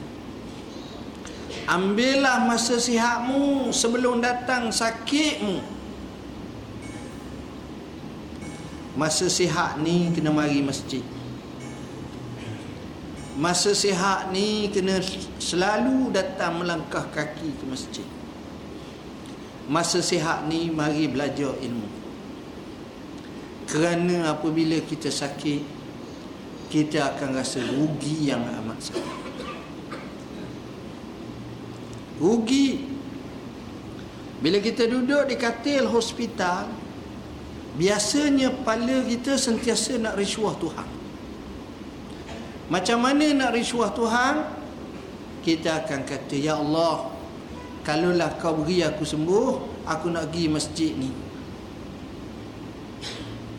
Ambillah 1.64 2.44
masa 2.44 2.76
sihatmu 2.76 3.72
sebelum 3.72 4.20
datang 4.20 4.68
sakitmu. 4.68 5.64
Masa 9.00 9.32
sihat 9.32 9.80
ni 9.80 10.12
kena 10.12 10.30
mari 10.30 10.60
masjid. 10.60 11.02
Masa 13.40 13.74
sihat 13.74 14.30
ni 14.30 14.70
kena 14.70 15.00
selalu 15.40 16.14
datang 16.14 16.62
melangkah 16.62 17.08
kaki 17.10 17.58
ke 17.58 17.66
masjid. 17.66 18.08
Masa 19.66 20.04
sihat 20.04 20.46
ni 20.52 20.68
mari 20.68 21.08
belajar 21.08 21.56
ilmu. 21.58 21.90
Kerana 23.72 24.36
apabila 24.36 24.78
kita 24.84 25.10
sakit, 25.10 25.64
kita 26.68 27.16
akan 27.16 27.40
rasa 27.40 27.64
rugi 27.64 28.30
yang 28.30 28.44
amat 28.44 28.78
sangat 28.92 29.23
rugi. 32.24 32.80
Bila 34.40 34.64
kita 34.64 34.88
duduk 34.88 35.28
di 35.28 35.36
katil 35.36 35.92
hospital 35.92 36.72
biasanya 37.76 38.56
kepala 38.56 39.04
kita 39.04 39.36
sentiasa 39.36 40.00
nak 40.00 40.16
riswah 40.16 40.56
Tuhan. 40.56 40.88
Macam 42.72 42.98
mana 43.04 43.28
nak 43.36 43.52
riswah 43.52 43.92
Tuhan? 43.92 44.64
Kita 45.44 45.84
akan 45.84 46.08
kata 46.08 46.36
ya 46.40 46.56
Allah 46.56 47.12
kalaulah 47.84 48.40
kau 48.40 48.64
beri 48.64 48.80
aku 48.80 49.04
sembuh 49.04 49.84
aku 49.84 50.08
nak 50.08 50.32
pergi 50.32 50.46
masjid 50.48 50.92
ni. 50.96 51.12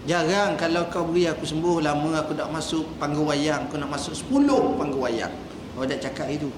Jarang 0.09 0.57
kalau 0.57 0.89
kau 0.89 1.05
beri 1.09 1.29
aku 1.29 1.45
sembuh 1.45 1.85
lama 1.85 2.25
aku 2.25 2.33
nak 2.37 2.49
masuk 2.49 2.97
panggung 2.97 3.29
wayang. 3.29 3.69
Aku 3.69 3.77
nak 3.77 3.93
masuk 3.93 4.17
10 4.17 4.81
panggung 4.81 5.01
wayang. 5.05 5.33
Kau 5.77 5.85
dah 5.85 5.97
cakap 6.01 6.29
itu 6.33 6.49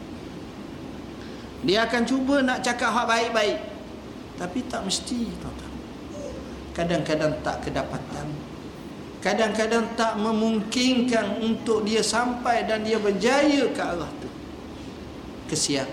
dia 1.66 1.83
akan 1.83 2.02
cuba 2.07 2.46
nak 2.46 2.62
cakap 2.62 2.94
hak 2.94 3.07
baik-baik. 3.11 3.59
Tapi 4.38 4.59
tak 4.70 4.87
mesti, 4.87 5.35
tuan-tuan. 5.42 5.74
Kadang-kadang 6.70 7.42
tak 7.42 7.66
kedapatan. 7.66 8.31
Kadang-kadang 9.18 9.98
tak 9.98 10.14
memungkinkan 10.22 11.42
untuk 11.42 11.83
dia 11.83 12.07
sampai 12.07 12.62
dan 12.70 12.87
dia 12.87 13.02
berjaya 13.02 13.66
ke 13.74 13.81
arah 13.83 14.12
tu. 14.22 14.31
Kesian. 15.50 15.90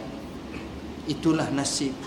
Itulah 1.10 1.50
nasib. 1.50 1.98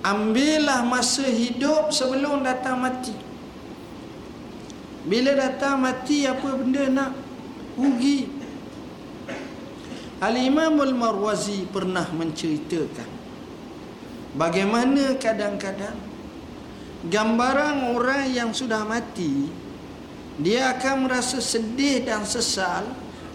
Ambillah 0.00 0.80
masa 0.88 1.28
hidup 1.28 1.92
sebelum 1.92 2.40
datang 2.40 2.80
mati. 2.80 3.12
Bila 5.04 5.36
datang 5.36 5.84
mati 5.84 6.24
apa 6.24 6.48
benda 6.56 6.88
nak 6.88 7.12
rugi 7.76 8.39
Al-Imam 10.20 10.76
Al-Marwazi 10.76 11.64
pernah 11.64 12.04
menceritakan 12.12 13.08
bagaimana 14.36 15.16
kadang-kadang 15.16 15.96
gambaran 17.08 17.96
orang 17.96 18.28
yang 18.28 18.52
sudah 18.52 18.84
mati 18.84 19.48
dia 20.36 20.76
akan 20.76 21.08
merasa 21.08 21.40
sedih 21.40 22.04
dan 22.04 22.28
sesal 22.28 22.84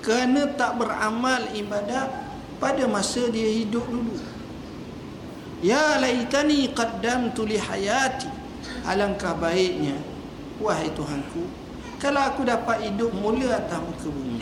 kerana 0.06 0.45
tak 0.54 0.78
beramal 0.78 1.50
ibadat 1.58 2.06
pada 2.62 2.86
masa 2.86 3.34
dia 3.34 3.50
hidup 3.50 3.86
dulu. 3.89 4.21
Ya 5.65 5.98
laitani 5.98 6.69
qaddamtu 6.69 7.50
li 7.50 7.58
hayati. 7.58 8.30
Alangkah 8.86 9.34
baiknya 9.34 9.98
wahai 10.62 10.93
Tuhanku 10.93 11.65
kalau 11.98 12.21
aku 12.21 12.45
dapat 12.45 12.86
hidup 12.86 13.10
mula 13.17 13.58
atas 13.58 13.82
muka 13.82 14.10
bumi. 14.13 14.41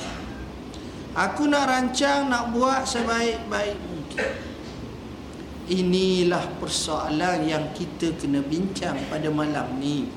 Aku 1.13 1.45
nak 1.45 1.69
rancang 1.69 2.25
nak 2.25 2.49
buat 2.49 2.89
sebaik-baik 2.89 3.77
mungkin. 3.85 4.33
Inilah 5.69 6.57
persoalan 6.57 7.45
yang 7.45 7.69
kita 7.77 8.17
kena 8.17 8.41
bincang 8.41 8.97
pada 9.13 9.29
malam 9.29 9.77
ni. 9.77 10.09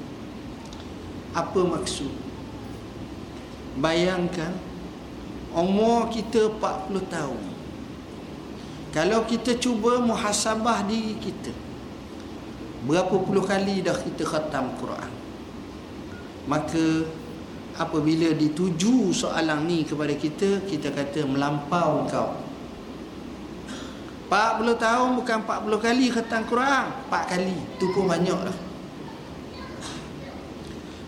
Apa 1.37 1.69
maksud? 1.69 2.09
Bayangkan 3.77 4.57
umur 5.53 6.09
kita 6.09 6.49
40 6.57 7.13
tahun. 7.13 7.43
Kalau 8.97 9.29
kita 9.29 9.53
cuba 9.61 10.01
muhasabah 10.01 10.89
diri 10.89 11.21
kita. 11.21 11.53
Berapa 12.89 13.13
puluh 13.21 13.45
kali 13.45 13.85
dah 13.85 13.93
kita 13.93 14.25
khatam 14.25 14.73
Quran? 14.81 15.13
Maka 16.49 17.05
apabila 17.77 18.33
dituju 18.33 19.13
soalan 19.13 19.69
ni 19.69 19.85
kepada 19.85 20.17
kita 20.17 20.65
kita 20.65 20.93
kata 20.93 21.29
melampau 21.29 22.09
kau. 22.09 22.31
40 24.27 24.75
tahun 24.75 25.09
bukan 25.23 25.39
40 25.47 25.87
kali 25.87 26.07
khatam 26.11 26.43
Quran. 26.51 26.85
4 27.07 27.31
kali. 27.31 27.57
Tu 27.79 27.87
pun 27.95 28.11
banyak 28.11 28.41
lah 28.43 28.57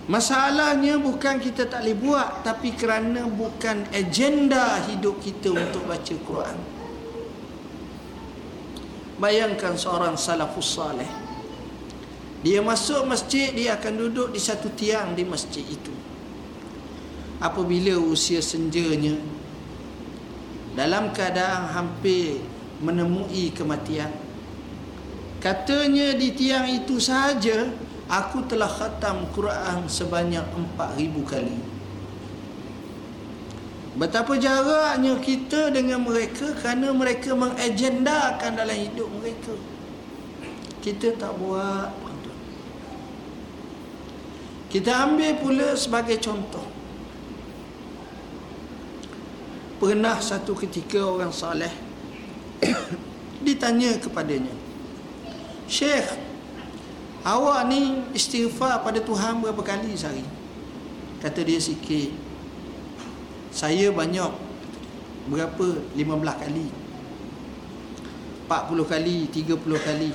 Masalahnya 0.09 0.97
bukan 0.97 1.37
kita 1.37 1.69
tak 1.69 1.85
boleh 1.85 1.99
buat 1.99 2.41
Tapi 2.41 2.73
kerana 2.73 3.29
bukan 3.29 3.93
agenda 3.93 4.81
hidup 4.89 5.21
kita 5.21 5.53
untuk 5.53 5.85
baca 5.85 6.15
Quran. 6.25 6.57
Bayangkan 9.19 9.75
seorang 9.75 10.15
salafus 10.15 10.79
salih 10.79 11.11
Dia 12.47 12.63
masuk 12.63 13.03
masjid 13.05 13.51
Dia 13.51 13.75
akan 13.75 14.07
duduk 14.07 14.29
di 14.31 14.39
satu 14.39 14.71
tiang 14.79 15.19
di 15.19 15.27
masjid 15.27 15.67
itu 15.67 15.98
Apabila 17.39 17.95
usia 18.03 18.43
senjanya 18.43 19.15
Dalam 20.75 21.15
keadaan 21.15 21.71
hampir 21.71 22.43
menemui 22.83 23.55
kematian 23.55 24.11
Katanya 25.39 26.19
di 26.19 26.35
tiang 26.35 26.67
itu 26.67 26.99
sahaja 26.99 27.71
Aku 28.09 28.41
telah 28.49 28.73
khatam 28.73 29.29
Quran 29.37 29.85
sebanyak 29.85 30.41
4000 30.49 31.29
kali. 31.29 31.61
Betapa 34.01 34.41
jaraknya 34.41 35.21
kita 35.21 35.69
dengan 35.69 36.01
mereka 36.01 36.57
kerana 36.57 36.89
mereka 36.97 37.37
mengagendakan 37.37 38.51
dalam 38.57 38.79
hidup 38.81 39.13
mereka. 39.21 39.53
Kita 40.81 41.21
tak 41.21 41.37
buat. 41.37 41.93
Kita 44.73 45.05
ambil 45.05 45.37
pula 45.37 45.77
sebagai 45.77 46.17
contoh. 46.17 46.65
Pernah 49.79 50.19
satu 50.19 50.59
ketika 50.59 50.99
orang 51.03 51.31
saleh 51.31 51.71
ditanya 53.47 53.95
kepadanya. 54.03 54.51
Syekh, 55.71 56.29
Awak 57.29 57.67
ni 57.67 57.99
istighfar 58.15 58.81
pada 58.87 59.03
Tuhan 59.03 59.43
berapa 59.43 59.61
kali 59.61 59.93
sehari? 59.99 60.23
Kata 61.19 61.43
dia 61.43 61.59
sikit. 61.59 62.15
Saya 63.51 63.91
banyak. 63.91 64.33
Berapa? 65.29 65.83
15 65.93 66.09
kali. 66.25 66.67
40 68.49 68.87
kali, 68.87 69.17
30 69.29 69.61
kali. 69.61 70.13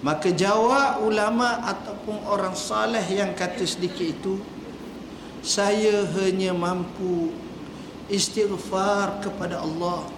Maka 0.00 0.32
jawab 0.32 1.04
ulama 1.04 1.60
ataupun 1.60 2.24
orang 2.24 2.56
saleh 2.56 3.04
yang 3.12 3.36
kata 3.36 3.66
sedikit 3.68 4.06
itu, 4.06 4.40
saya 5.44 6.08
hanya 6.16 6.56
mampu 6.56 7.36
istighfar 8.10 9.22
kepada 9.22 9.62
Allah 9.62 10.10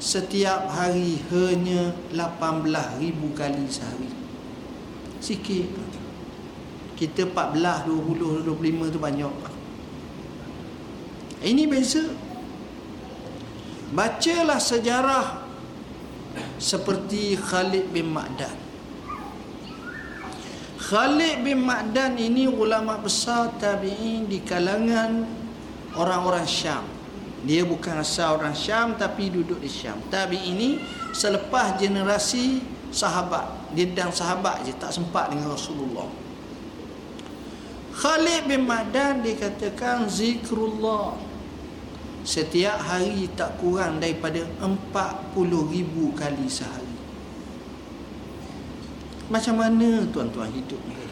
setiap 0.00 0.68
hari 0.72 1.20
hanya 1.30 1.92
18,000 2.10 3.38
kali 3.38 3.64
sehari. 3.68 4.10
Sikit. 5.20 5.68
Kita 6.96 7.28
14 7.28 7.88
20 7.88 8.48
25 8.48 8.94
tu 8.94 8.98
banyak. 8.98 9.34
Ini 11.44 11.64
beza. 11.68 12.04
Bacalah 13.94 14.58
sejarah 14.58 15.26
seperti 16.58 17.38
Khalid 17.38 17.92
bin 17.94 18.10
Ma'dan. 18.10 18.56
Khalid 20.80 21.44
bin 21.46 21.62
Ma'dan 21.62 22.18
ini 22.18 22.48
ulama 22.50 22.98
besar 22.98 23.54
tabi'in 23.56 24.26
di 24.26 24.42
kalangan 24.42 25.24
orang-orang 25.96 26.44
Syam 26.44 26.93
dia 27.44 27.62
bukan 27.62 28.00
asal 28.00 28.40
orang 28.40 28.56
Syam 28.56 28.96
tapi 28.96 29.28
duduk 29.28 29.60
di 29.60 29.68
Syam. 29.68 30.00
Tabi'in 30.08 30.56
ini 30.56 30.68
selepas 31.12 31.76
generasi 31.76 32.64
sahabat 32.88 33.72
dia 33.76 33.90
dan 33.92 34.10
sahabat 34.10 34.64
je 34.64 34.72
tak 34.76 34.90
sempat 34.90 35.30
dengan 35.30 35.52
Rasulullah. 35.52 36.08
Khalid 37.94 38.50
bin 38.50 38.66
Madan 38.66 39.22
dikatakan 39.22 40.08
zikrullah. 40.10 41.14
Setiap 42.24 42.80
hari 42.80 43.28
tak 43.36 43.60
kurang 43.60 44.00
daripada 44.00 44.40
40 44.56 44.72
ribu 45.68 46.16
kali 46.16 46.48
sehari. 46.48 46.96
Macam 49.28 49.60
mana 49.60 50.08
tuan-tuan 50.08 50.48
hidup 50.48 50.80
mereka 50.88 51.04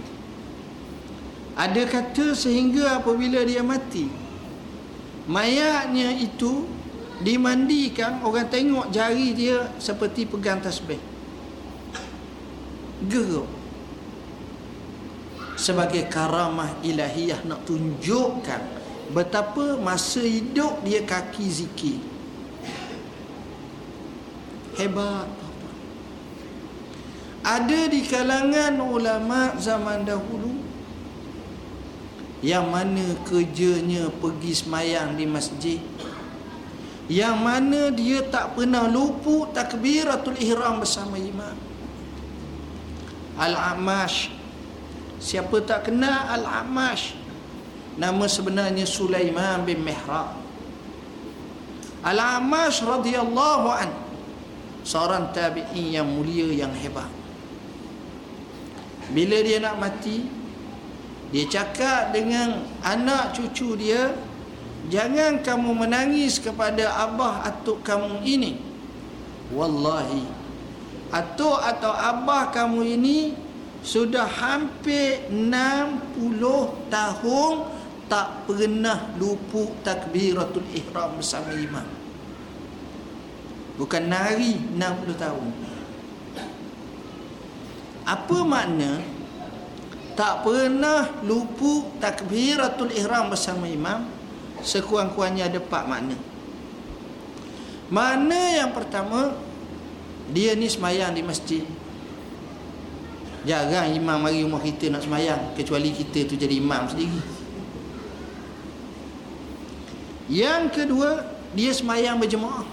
ada 1.53 1.83
kata 1.85 2.33
sehingga 2.33 2.97
apabila 2.97 3.45
dia 3.45 3.61
mati 3.61 4.09
mayatnya 5.27 6.15
itu 6.19 6.67
dimandikan 7.23 8.23
orang 8.27 8.51
tengok 8.51 8.91
jari 8.91 9.31
dia 9.35 9.71
seperti 9.79 10.27
pegang 10.27 10.59
tasbih 10.59 10.99
geruk 13.07 13.47
sebagai 15.55 16.11
karamah 16.11 16.83
ilahiyah 16.83 17.47
nak 17.47 17.63
tunjukkan 17.63 18.63
betapa 19.13 19.79
masa 19.79 20.25
hidup 20.25 20.81
dia 20.83 21.05
kaki 21.05 21.47
zikir. 21.47 22.01
Hebat 24.73 25.29
ada 27.43 27.81
di 27.91 28.07
kalangan 28.07 28.79
ulama 28.81 29.59
zaman 29.59 30.07
dahulu 30.07 30.62
yang 32.43 32.75
mana 32.75 33.15
kerjanya 33.23 34.11
pergi 34.19 34.51
semayang 34.51 35.15
di 35.15 35.31
masjid? 35.31 35.79
Yang 37.07 37.37
mana 37.39 37.81
dia 37.95 38.27
tak 38.27 38.59
pernah 38.59 38.91
luput 38.91 39.55
takbiratul 39.55 40.35
ihram 40.43 40.83
bersama 40.83 41.23
imam? 41.23 41.55
Al-Amash. 43.39 44.35
Siapa 45.23 45.63
tak 45.63 45.87
kenal 45.87 46.35
Al-Amash? 46.35 47.15
Nama 47.95 48.25
sebenarnya 48.27 48.91
Sulaiman 48.91 49.63
bin 49.63 49.87
Mihrab. 49.87 50.35
Al-Amash 52.03 52.83
radhiyallahu 52.83 53.69
an. 53.71 53.91
Seorang 54.83 55.31
tabi'in 55.31 55.95
yang 55.95 56.11
mulia 56.11 56.67
yang 56.67 56.75
hebat. 56.75 57.07
Bila 59.15 59.39
dia 59.47 59.63
nak 59.63 59.79
mati 59.79 60.42
Dia 61.33 61.49
cakap 61.49 62.13
dengan 62.13 62.61
anak 62.85 63.33
cucu 63.33 63.75
dia 63.81 64.13
Jangan 64.93 65.41
kamu 65.41 65.87
menangis 65.87 66.37
kepada 66.37 66.93
abah 67.09 67.49
atuk 67.49 67.81
kamu 67.81 68.21
ini 68.21 68.61
Wallahi 69.57 70.43
atuk 71.13 71.61
atau 71.61 71.93
abah 71.93 72.49
kamu 72.49 72.81
ini 72.97 73.19
sudah 73.85 74.25
hampir 74.25 75.29
60 75.29 76.41
tahun 76.89 77.53
tak 78.09 78.49
pernah 78.49 79.13
luput 79.21 79.69
takbiratul 79.85 80.65
ihram 80.73 81.21
bersama 81.21 81.53
imam. 81.53 81.85
Bukan 83.77 84.05
nari 84.09 84.57
60 84.57 85.17
tahun. 85.21 85.49
Apa 88.03 88.39
makna 88.43 89.01
tak 90.13 90.45
pernah 90.45 91.09
luput 91.25 91.99
takbiratul 91.99 92.93
ihram 92.93 93.33
bersama 93.33 93.65
imam? 93.69 94.05
Sekurang-kurangnya 94.63 95.51
ada 95.51 95.59
empat 95.59 95.85
makna. 95.91 96.17
Mana 97.93 98.63
yang 98.63 98.71
pertama? 98.73 99.37
Dia 100.33 100.57
ni 100.57 100.71
semayang 100.71 101.13
di 101.13 101.21
masjid. 101.21 101.65
Jarang 103.43 103.91
imam 103.91 104.23
mari 104.23 104.47
rumah 104.47 104.63
kita 104.63 104.87
nak 104.87 105.03
semayang 105.03 105.51
Kecuali 105.59 105.91
kita 105.91 106.31
tu 106.31 106.39
jadi 106.39 106.63
imam 106.63 106.87
sendiri. 106.87 107.21
Yang 110.31 110.63
kedua 110.79 111.27
Dia 111.53 111.75
semayang 111.75 112.23
berjemaah. 112.23 112.65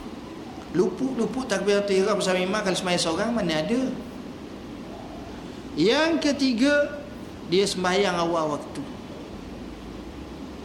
Luput-luput 0.78 1.50
takbir 1.50 1.82
ihram 1.90 2.22
bersama 2.22 2.38
imam 2.38 2.62
Kalau 2.62 2.78
semayang 2.78 3.02
seorang 3.02 3.34
mana 3.34 3.66
ada. 3.66 3.82
Yang 5.74 6.12
ketiga 6.32 6.99
Dia 7.50 7.66
semayang 7.66 8.16
awal 8.16 8.56
waktu. 8.58 8.82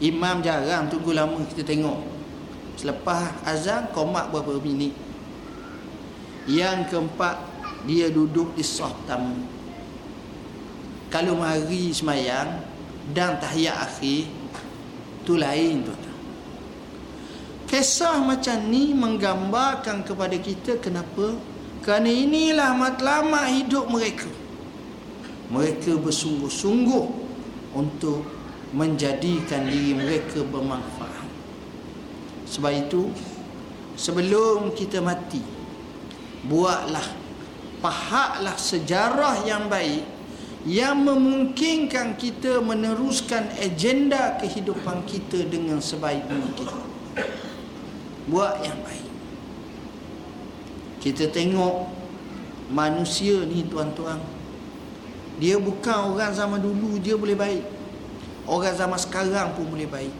Imam 0.04 0.44
jarang 0.44 0.86
tunggu 0.92 1.16
lama 1.16 1.40
kita 1.48 1.64
tengok. 1.64 1.98
Selepas 2.76 3.32
azan 3.48 3.88
komak 3.96 4.28
berapa 4.28 4.60
minit. 4.60 4.92
Yang 6.44 6.92
keempat 6.92 7.40
Dia 7.88 8.12
duduk 8.12 8.52
di 8.52 8.64
sah 8.64 8.92
tamu 9.08 9.40
Kalau 11.08 11.40
mari 11.40 11.88
semayang 11.88 12.60
Dan 13.12 13.40
tahiyat 13.40 13.76
akhir 13.80 14.28
Itu 15.24 15.40
lain 15.40 15.88
tu 15.88 15.94
Kisah 17.64 18.20
macam 18.20 18.60
ni 18.68 18.92
Menggambarkan 18.92 20.04
kepada 20.04 20.36
kita 20.36 20.76
Kenapa? 20.84 21.32
Kerana 21.80 22.12
inilah 22.12 22.76
matlamat 22.76 23.60
hidup 23.60 23.88
mereka 23.88 24.28
Mereka 25.52 26.00
bersungguh-sungguh 26.00 27.04
Untuk 27.76 28.24
Menjadikan 28.74 29.70
diri 29.70 29.94
mereka 29.94 30.42
bermanfaat 30.42 31.28
Sebab 32.48 32.72
itu 32.74 33.10
Sebelum 33.94 34.74
kita 34.74 34.98
mati 34.98 35.54
buatlah 36.44 37.04
pahaklah 37.80 38.56
sejarah 38.56 39.48
yang 39.48 39.68
baik 39.72 40.04
yang 40.64 41.04
memungkinkan 41.04 42.16
kita 42.16 42.64
meneruskan 42.64 43.52
agenda 43.60 44.40
kehidupan 44.40 45.04
kita 45.04 45.44
dengan 45.44 45.76
sebaik 45.76 46.24
mungkin. 46.24 46.68
Buat 48.32 48.64
yang 48.64 48.80
baik. 48.80 49.08
Kita 51.04 51.28
tengok 51.28 51.84
manusia 52.72 53.44
ni 53.44 53.68
tuan-tuan. 53.68 54.16
Dia 55.38 55.58
bukan 55.58 56.14
orang 56.14 56.30
zaman 56.30 56.62
dulu 56.62 56.98
dia 57.02 57.18
boleh 57.18 57.34
baik. 57.34 57.64
Orang 58.44 58.74
zaman 58.76 58.98
sekarang 59.00 59.56
pun 59.56 59.66
boleh 59.66 59.88
baik. 59.88 60.14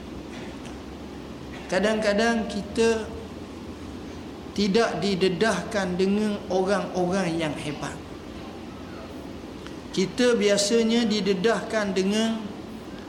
Kadang-kadang 1.71 2.51
kita 2.51 3.07
tidak 4.55 5.03
didedahkan 5.03 5.99
dengan 5.99 6.39
orang-orang 6.49 7.35
yang 7.35 7.55
hebat 7.59 7.99
kita 9.95 10.35
biasanya 10.35 11.07
didedahkan 11.07 11.95
dengan 11.95 12.39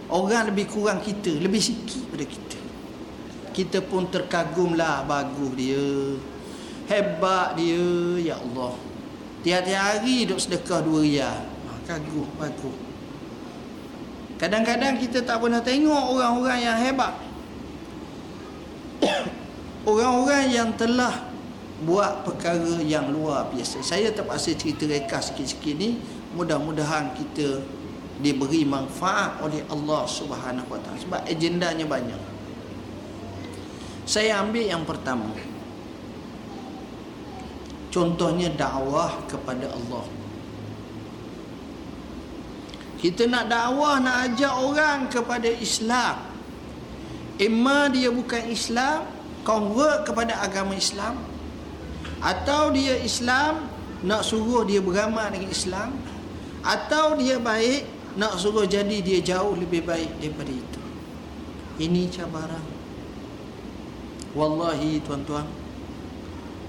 orang 0.09 0.53
lebih 0.53 0.69
kurang 0.69 1.01
kita 1.01 1.33
lebih 1.37 1.61
sikit 1.61 2.01
pada 2.09 2.25
kita 2.25 2.59
kita 3.53 3.79
pun 3.85 4.09
terkagumlah 4.09 5.05
bagus 5.05 5.51
dia 5.53 5.85
hebat 6.89 7.57
dia 7.57 7.85
ya 8.33 8.35
Allah 8.41 8.73
tiap-tiap 9.45 9.81
hari 9.81 10.29
duk 10.29 10.41
sedekah 10.41 10.81
dua 10.81 11.01
riyal 11.05 11.41
kagum 11.85 12.27
bagus 12.35 12.77
kadang-kadang 14.35 14.99
kita 14.99 15.23
tak 15.23 15.39
pernah 15.39 15.63
tengok 15.63 16.03
orang-orang 16.17 16.59
yang 16.59 16.77
hebat 16.81 17.13
orang-orang 19.89 20.45
yang 20.51 20.69
telah 20.75 21.31
buat 21.85 22.25
perkara 22.25 22.81
yang 22.81 23.13
luar 23.13 23.47
biasa 23.53 23.79
saya 23.85 24.11
terpaksa 24.11 24.51
cerita 24.57 24.89
reka 24.89 25.21
sikit-sikit 25.21 25.75
ni 25.77 26.01
mudah-mudahan 26.35 27.15
kita 27.15 27.63
diberi 28.19 28.63
manfaat 28.63 29.43
oleh 29.43 29.63
Allah 29.67 30.07
Subhanahu 30.07 30.71
Wa 30.71 30.79
Taala 30.79 30.99
sebab 30.99 31.21
agendanya 31.27 31.83
banyak. 31.83 32.21
Saya 34.05 34.39
ambil 34.39 34.63
yang 34.63 34.85
pertama. 34.87 35.33
Contohnya 37.91 38.51
dakwah 38.51 39.23
kepada 39.27 39.71
Allah. 39.71 40.03
Kita 43.05 43.29
nak 43.29 43.53
dakwah 43.53 44.01
nak 44.01 44.33
ajak 44.33 44.49
orang 44.49 45.05
kepada 45.13 45.45
Islam. 45.45 46.25
Emma 47.37 47.85
dia 47.93 48.09
bukan 48.09 48.49
Islam, 48.49 49.05
convert 49.45 50.09
kepada 50.09 50.41
agama 50.41 50.73
Islam. 50.73 51.21
Atau 52.17 52.73
dia 52.73 52.97
Islam 52.97 53.69
nak 54.01 54.25
suruh 54.25 54.65
dia 54.65 54.81
beramal 54.81 55.29
dengan 55.29 55.53
Islam. 55.53 55.93
Atau 56.65 57.13
dia 57.21 57.37
baik 57.37 57.85
nak 58.17 58.41
suruh 58.41 58.65
jadi 58.65 58.97
dia 59.05 59.21
jauh 59.21 59.53
lebih 59.53 59.85
baik 59.85 60.09
daripada 60.17 60.49
itu. 60.49 60.81
Ini 61.77 62.09
cabaran. 62.09 62.65
Wallahi 64.33 64.97
tuan-tuan 65.05 65.45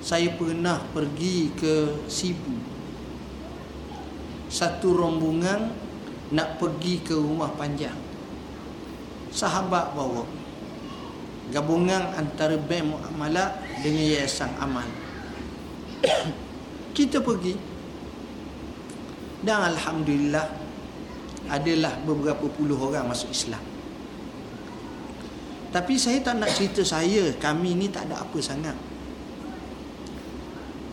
saya 0.05 0.37
pernah 0.37 0.85
pergi 0.93 1.49
ke 1.57 2.05
Sibu. 2.13 2.61
Satu 4.53 4.93
rombongan 4.93 5.86
nak 6.35 6.59
pergi 6.59 7.03
ke 7.03 7.15
rumah 7.15 7.53
panjang. 7.55 7.95
Sahabat 9.31 9.93
bawa 9.93 10.25
gabungan 11.53 12.11
antara 12.19 12.59
bank 12.59 12.91
muamalat 12.91 13.55
dengan 13.79 14.03
yayasan 14.03 14.51
amal 14.59 14.87
kita 16.97 17.23
pergi. 17.23 17.55
Dan 19.47 19.63
Alhamdulillah 19.63 20.49
Adalah 21.47 21.95
beberapa 22.03 22.51
puluh 22.51 22.75
orang 22.75 23.07
masuk 23.07 23.31
Islam. 23.31 23.63
Tapi 25.71 25.95
saya 25.95 26.19
tak 26.19 26.43
nak 26.43 26.51
cerita 26.51 26.83
saya 26.83 27.31
Kami 27.39 27.79
ni 27.79 27.87
tak 27.87 28.11
ada 28.11 28.19
apa 28.19 28.39
sangat. 28.43 28.75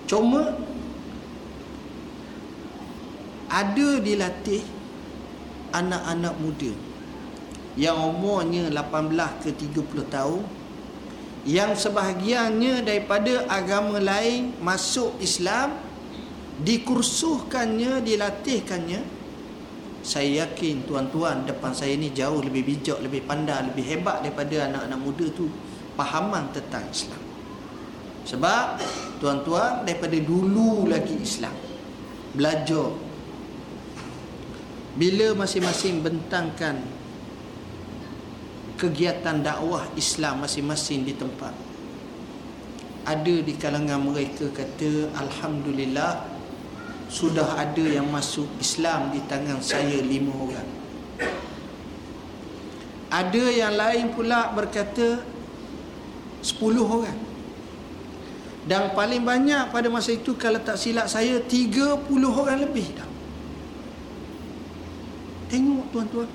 Cuma 0.06 0.54
Ada 3.50 3.98
dilatih 3.98 4.83
Anak-anak 5.74 6.36
muda 6.38 6.72
Yang 7.74 7.98
umurnya 7.98 8.64
18 8.70 9.44
ke 9.44 9.50
30 9.58 10.14
tahun 10.14 10.42
Yang 11.44 11.72
sebahagiannya 11.90 12.86
daripada 12.86 13.50
agama 13.50 13.98
lain 13.98 14.54
Masuk 14.62 15.18
Islam 15.18 15.76
dikursuhkannya 16.54 18.06
dilatihkannya 18.06 19.02
saya 20.04 20.44
yakin 20.44 20.84
tuan-tuan 20.84 21.48
depan 21.48 21.72
saya 21.72 21.96
ni 21.96 22.12
jauh 22.12 22.44
lebih 22.44 22.68
bijak 22.68 23.00
lebih 23.00 23.24
pandai 23.24 23.72
lebih 23.72 23.88
hebat 23.88 24.20
daripada 24.20 24.68
anak-anak 24.68 25.00
muda 25.00 25.26
tu 25.32 25.48
pahaman 25.96 26.52
tentang 26.52 26.84
Islam. 26.92 27.24
Sebab 28.28 28.84
tuan-tuan 29.24 29.88
daripada 29.88 30.20
dulu 30.20 30.92
lagi 30.92 31.16
Islam 31.24 31.56
belajar 32.36 32.92
bila 34.94 35.34
masing-masing 35.34 36.06
bentangkan 36.06 36.82
kegiatan 38.78 39.42
dakwah 39.42 39.90
Islam 39.98 40.46
masing-masing 40.46 41.06
di 41.08 41.14
tempat 41.18 41.54
ada 43.04 43.36
di 43.44 43.54
kalangan 43.60 44.00
mereka 44.00 44.48
kata 44.54 45.12
Alhamdulillah 45.18 46.34
sudah 47.14 47.62
ada 47.62 47.86
yang 47.86 48.10
masuk 48.10 48.50
Islam 48.58 49.14
di 49.14 49.22
tangan 49.30 49.62
saya 49.62 50.02
lima 50.02 50.34
orang. 50.34 50.70
Ada 53.14 53.46
yang 53.54 53.78
lain 53.78 54.18
pula 54.18 54.50
berkata 54.50 55.22
sepuluh 56.42 56.82
orang. 56.90 57.20
Dan 58.66 58.98
paling 58.98 59.22
banyak 59.22 59.70
pada 59.70 59.86
masa 59.94 60.18
itu 60.18 60.34
kalau 60.34 60.58
tak 60.58 60.82
silap 60.82 61.06
saya 61.06 61.38
tiga 61.46 61.94
puluh 62.02 62.34
orang 62.34 62.66
lebih 62.66 62.98
dah. 62.98 63.13
Tengok 65.54 65.86
tuan-tuan. 65.94 66.26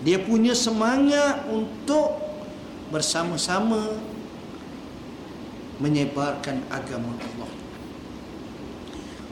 Dia 0.00 0.16
punya 0.16 0.56
semangat 0.56 1.44
untuk 1.44 2.16
bersama-sama 2.88 4.00
menyebarkan 5.76 6.64
agama 6.72 7.12
Allah. 7.20 7.52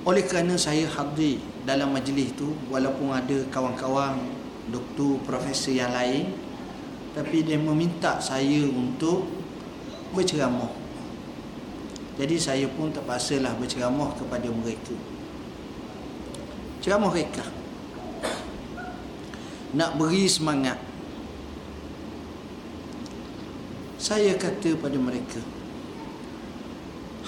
Oleh 0.05 0.29
kerana 0.29 0.61
saya 0.61 0.85
hadir 0.93 1.41
dalam 1.65 1.97
majlis 1.97 2.37
itu 2.37 2.53
walaupun 2.69 3.17
ada 3.17 3.49
kawan-kawan 3.49 4.21
doktor 4.69 5.25
profesor 5.25 5.73
yang 5.73 5.97
lain 5.97 6.37
tapi 7.17 7.49
dia 7.49 7.57
meminta 7.57 8.21
saya 8.21 8.61
untuk 8.69 9.25
berceramah. 10.13 10.69
Jadi 12.21 12.37
saya 12.37 12.69
pun 12.69 12.93
terpaksalah 12.93 13.57
berceramah 13.57 14.13
kepada 14.21 14.53
mereka. 14.53 14.93
Ceramah 16.85 17.09
mereka 17.09 17.65
nak 19.77 20.01
beri 20.01 20.25
semangat. 20.25 20.81
Saya 24.01 24.33
kata 24.41 24.73
pada 24.81 24.97
mereka, 24.97 25.41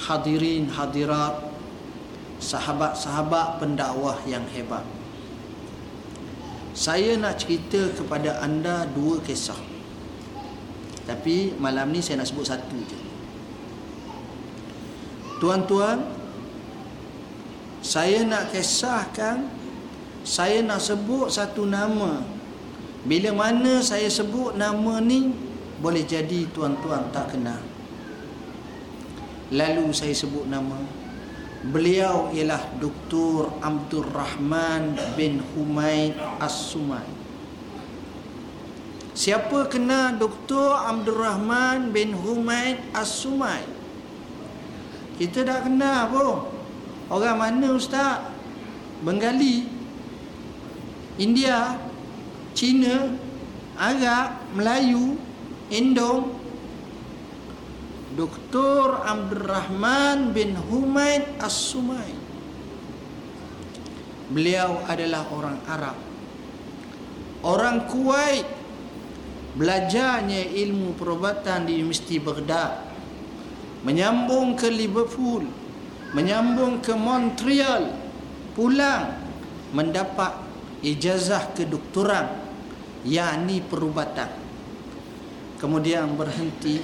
hadirin 0.08 0.72
hadirat 0.72 1.44
sahabat-sahabat 2.40 3.60
pendakwah 3.60 4.16
yang 4.24 4.48
hebat. 4.56 4.84
Saya 6.72 7.18
nak 7.20 7.42
cerita 7.42 7.92
kepada 7.92 8.40
anda 8.40 8.88
dua 8.96 9.20
kisah. 9.20 9.58
Tapi 11.04 11.56
malam 11.60 11.92
ni 11.92 12.00
saya 12.00 12.22
nak 12.22 12.28
sebut 12.30 12.46
satu 12.48 12.78
je. 12.84 13.00
Tuan-tuan, 15.42 16.04
saya 17.82 18.22
nak 18.22 18.52
kisahkan 18.52 19.58
saya 20.28 20.60
nak 20.60 20.84
sebut 20.84 21.32
satu 21.32 21.64
nama. 21.64 22.20
Bila 23.08 23.32
mana 23.32 23.80
saya 23.80 24.12
sebut 24.12 24.52
nama 24.60 25.00
ni 25.00 25.32
boleh 25.80 26.04
jadi 26.04 26.44
tuan-tuan 26.52 27.08
tak 27.08 27.32
kenal. 27.32 27.64
Lalu 29.48 29.96
saya 29.96 30.12
sebut 30.12 30.44
nama 30.44 30.76
Beliau 31.58 32.30
ialah 32.30 32.78
Dr. 32.78 33.50
Abdul 33.58 34.06
Rahman 34.14 34.94
bin 35.18 35.42
Humaid 35.42 36.14
As-Sumai. 36.38 37.02
Siapa 39.10 39.66
kena 39.66 40.14
Dr. 40.14 40.78
Abdul 40.78 41.18
Rahman 41.18 41.90
bin 41.90 42.14
Humaid 42.14 42.78
As-Sumai? 42.94 43.66
Kita 45.18 45.42
dah 45.42 45.66
kenal 45.66 46.14
pun. 46.14 46.46
Orang 47.10 47.42
mana 47.42 47.74
ustaz? 47.74 48.22
Bengali, 49.02 49.66
India, 51.18 51.74
Cina, 52.58 53.06
Arab, 53.78 54.50
Melayu, 54.58 55.14
Indong, 55.70 56.34
Dr. 58.18 58.98
Abdul 58.98 59.46
Rahman 59.46 60.34
bin 60.34 60.58
Humaid 60.66 61.38
As-Sumai. 61.38 62.18
beliau 64.34 64.82
adalah 64.90 65.22
orang 65.30 65.62
Arab. 65.70 65.94
Orang 67.46 67.86
Kuwait. 67.86 68.58
Belajarnya 69.54 70.50
ilmu 70.50 70.98
perubatan 70.98 71.62
di 71.62 71.78
Universiti 71.78 72.18
Baghdad. 72.18 72.90
Menyambung 73.86 74.58
ke 74.58 74.66
Liverpool. 74.66 75.46
Menyambung 76.10 76.82
ke 76.82 76.90
Montreal. 76.98 77.94
Pulang 78.58 79.14
mendapat 79.70 80.34
ijazah 80.82 81.54
kedoktoran 81.54 82.47
yakni 83.08 83.64
perubatan. 83.64 84.28
Kemudian 85.58 86.14
berhenti 86.14 86.78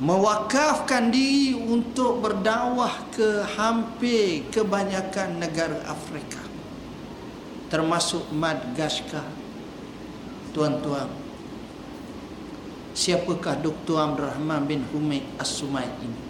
mewakafkan 0.00 1.12
diri 1.12 1.52
untuk 1.52 2.24
berdakwah 2.24 3.10
ke 3.12 3.44
hampir 3.58 4.48
kebanyakan 4.48 5.42
negara 5.42 5.82
Afrika 5.84 6.40
termasuk 7.68 8.28
Madagaskar. 8.32 9.24
Tuan-tuan 10.52 11.08
siapakah 12.92 13.56
Dr. 13.64 13.96
Abdul 13.96 14.28
Rahman 14.28 14.68
bin 14.68 14.84
Humaid 14.92 15.24
As-Sumai 15.40 15.88
ini? 16.04 16.20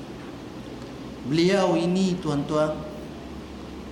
Beliau 1.27 1.75
ini 1.75 2.14
tuan-tuan 2.22 2.79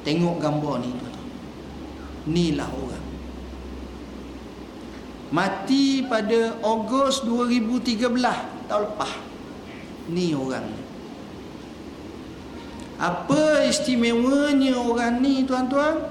tengok 0.06 0.38
gambar 0.38 0.74
ni 0.82 0.90
tuan-tuan. 0.94 1.30
Inilah 2.30 2.70
orang 2.70 3.09
mati 5.30 6.02
pada 6.04 6.58
Ogos 6.62 7.22
2013 7.22 8.66
tahun 8.66 8.82
lepas. 8.86 9.12
Ni 10.10 10.34
orang. 10.34 10.66
Apa 13.00 13.64
istimewanya 13.64 14.76
orang 14.76 15.22
ni 15.22 15.46
tuan-tuan? 15.46 16.04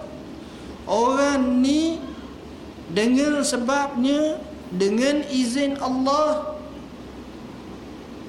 Orang 0.89 1.61
ni 1.61 2.01
dengan 2.89 3.45
sebabnya 3.45 4.41
dengan 4.73 5.21
izin 5.29 5.77
Allah. 5.77 6.57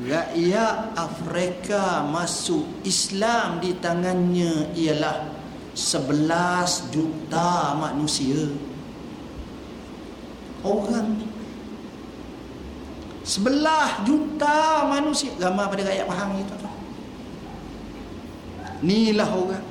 Rakyat 0.00 0.96
Afrika 0.96 2.05
masuk 2.09 2.64
Islam 2.88 3.61
di 3.61 3.76
tangannya 3.81 4.72
ialah 4.72 5.29
11 5.76 6.88
juta 6.88 7.76
manusia 7.76 8.48
orang. 10.64 11.16
Ni 11.16 11.27
sebelah 13.20 14.03
juta 14.03 14.88
manusia. 14.90 15.31
Gambar 15.38 15.70
pada 15.70 15.83
rakyat 15.87 16.07
faham 16.09 16.40
itu 16.40 16.55
inilah 18.81 19.29
orang. 19.29 19.66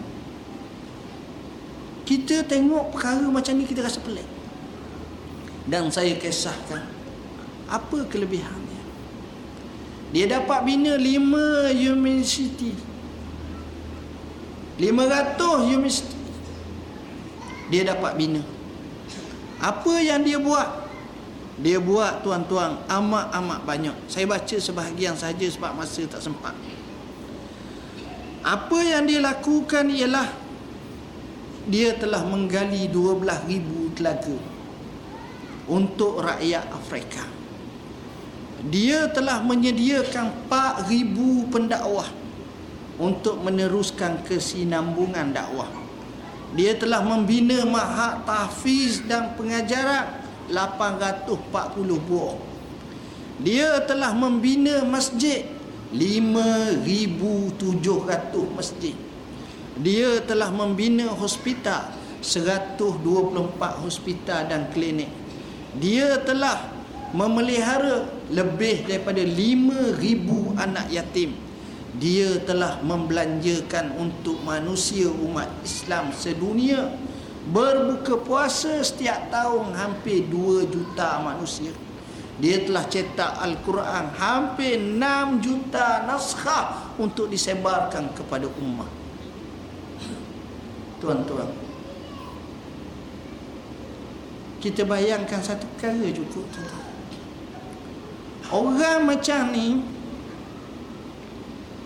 Kita 2.06 2.41
tengok 2.45 2.93
perkara 2.93 3.25
macam 3.30 3.54
ni 3.58 3.65
kita 3.69 3.86
rasa 3.86 4.02
pelik. 4.02 4.25
Dan 5.69 5.93
saya 5.93 6.17
kisahkan 6.17 6.82
apa 7.69 7.97
kelebihannya? 8.10 8.82
Dia 10.10 10.25
dapat 10.25 10.65
bina 10.65 10.97
lima 10.97 11.69
universiti. 11.69 12.73
500 14.82 15.69
universiti. 15.69 16.17
Dia 17.69 17.93
dapat 17.93 18.17
bina. 18.17 18.41
Apa 19.62 20.02
yang 20.02 20.25
dia 20.25 20.41
buat 20.41 20.65
dia 21.60 21.76
buat 21.76 22.24
tuan-tuan 22.24 22.80
amat-amat 22.88 23.60
banyak. 23.67 23.95
Saya 24.08 24.24
baca 24.24 24.56
sebahagian 24.56 25.19
saja 25.19 25.43
sebab 25.43 25.76
masa 25.76 26.08
tak 26.08 26.24
sempat. 26.24 26.56
Apa 28.39 28.80
yang 28.80 29.04
dia 29.04 29.19
lakukan 29.19 29.91
ialah 29.91 30.32
dia 31.67 31.91
telah 32.00 32.24
menggali 32.24 32.88
12,000 32.88 33.95
telaga 34.00 34.39
untuk 35.67 36.24
rakyat 36.24 36.63
Afrika. 36.72 37.28
Dia 38.72 39.12
telah 39.12 39.43
menyediakan 39.43 40.48
4,000 40.48 41.52
pendakwah 41.52 42.08
untuk 43.00 43.43
meneruskan 43.43 44.24
kesinambungan 44.24 45.36
dakwah. 45.36 45.67
Dia 46.56 46.74
telah 46.80 47.04
membina 47.04 47.67
mahat 47.67 48.24
tahfiz 48.24 49.04
dan 49.04 49.36
pengajaran 49.36 50.29
840 50.52 52.10
buah. 52.10 52.36
Dia 53.40 53.80
telah 53.88 54.12
membina 54.12 54.84
masjid 54.84 55.48
5700 55.96 57.64
masjid. 58.54 58.96
Dia 59.80 60.20
telah 60.28 60.52
membina 60.52 61.08
hospital 61.16 61.96
124 62.20 63.00
hospital 63.80 64.42
dan 64.52 64.68
klinik. 64.76 65.08
Dia 65.80 66.20
telah 66.20 66.68
memelihara 67.16 68.06
lebih 68.30 68.86
daripada 68.86 69.24
5000 69.24 70.60
anak 70.60 70.86
yatim. 70.94 71.34
Dia 71.98 72.38
telah 72.46 72.78
membelanjakan 72.86 73.98
untuk 73.98 74.38
manusia 74.46 75.10
umat 75.10 75.50
Islam 75.66 76.14
sedunia 76.14 76.94
berbuka 77.50 78.22
puasa 78.22 78.82
setiap 78.86 79.34
tahun 79.34 79.74
hampir 79.74 80.30
2 80.30 80.70
juta 80.70 81.20
manusia. 81.26 81.74
Dia 82.40 82.64
telah 82.64 82.88
cetak 82.88 83.36
Al-Quran 83.44 84.16
hampir 84.16 84.80
6 84.80 85.44
juta 85.44 86.08
naskah 86.08 86.96
untuk 86.96 87.28
disebarkan 87.28 88.16
kepada 88.16 88.48
umat 88.48 89.00
tuan-tuan 91.00 91.48
kita 94.60 94.84
bayangkan 94.84 95.40
satu 95.40 95.64
perkara 95.76 96.12
cukup 96.12 96.44
tuan-tuan. 96.52 96.88
Orang 98.52 99.08
macam 99.08 99.56
ni 99.56 99.80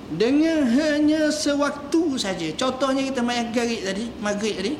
dengan 0.09 0.65
hanya 0.73 1.29
sewaktu 1.29 2.17
saja. 2.17 2.49
Contohnya 2.57 3.05
kita 3.05 3.21
main 3.21 3.53
garik 3.53 3.85
tadi 3.85 4.09
maghrib 4.17 4.57
tadi 4.57 4.73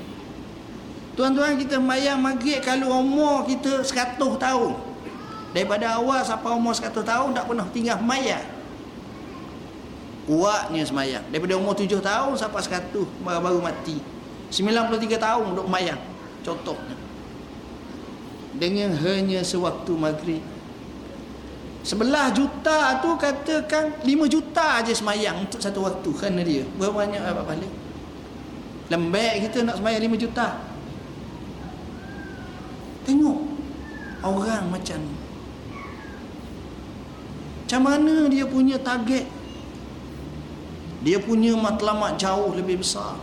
Tuan-tuan 1.14 1.54
kita 1.62 1.78
mayang 1.78 2.18
maghrib 2.18 2.58
kalau 2.66 3.06
umur 3.06 3.46
kita 3.46 3.86
100 3.86 4.18
tahun. 4.18 4.74
Daripada 5.54 6.02
awal 6.02 6.26
sampai 6.26 6.50
umur 6.58 6.74
100 6.74 6.90
tahun 7.06 7.30
tak 7.38 7.46
pernah 7.46 7.70
tinggal 7.70 8.02
mayang. 8.02 8.42
Kuatnya 10.26 10.82
semayang. 10.82 11.22
Daripada 11.30 11.54
umur 11.62 11.78
7 11.78 12.02
tahun 12.02 12.34
sampai 12.34 12.62
100 12.66 13.06
baru-baru 13.22 13.62
mati. 13.62 14.02
93 14.50 15.22
tahun 15.22 15.46
duduk 15.54 15.70
mayang. 15.70 16.02
Contohnya. 16.42 16.98
Dengan 18.58 18.98
hanya 18.98 19.46
sewaktu 19.46 19.94
maghrib. 19.94 20.42
Sebelah 21.86 22.34
juta 22.34 22.98
tu 23.04 23.14
katakan 23.20 24.02
5 24.02 24.08
juta 24.26 24.82
aja 24.82 24.94
semayang 24.96 25.46
untuk 25.46 25.62
satu 25.62 25.86
waktu 25.86 26.10
kerana 26.18 26.42
dia. 26.42 26.66
Berapa 26.80 27.06
banyak 27.06 27.22
apa 27.22 27.44
balik? 27.46 27.70
Lembek 28.90 29.34
kita 29.46 29.68
nak 29.68 29.78
semayang 29.78 30.02
5 30.10 30.18
juta. 30.18 30.73
Tengok 33.04 33.40
orang 34.24 34.72
macam 34.72 35.00
ni. 35.04 35.18
Macam 37.64 37.82
mana 37.84 38.32
dia 38.32 38.46
punya 38.48 38.80
target? 38.80 39.28
Dia 41.04 41.20
punya 41.20 41.52
matlamat 41.60 42.16
jauh 42.16 42.56
lebih 42.56 42.80
besar. 42.80 43.20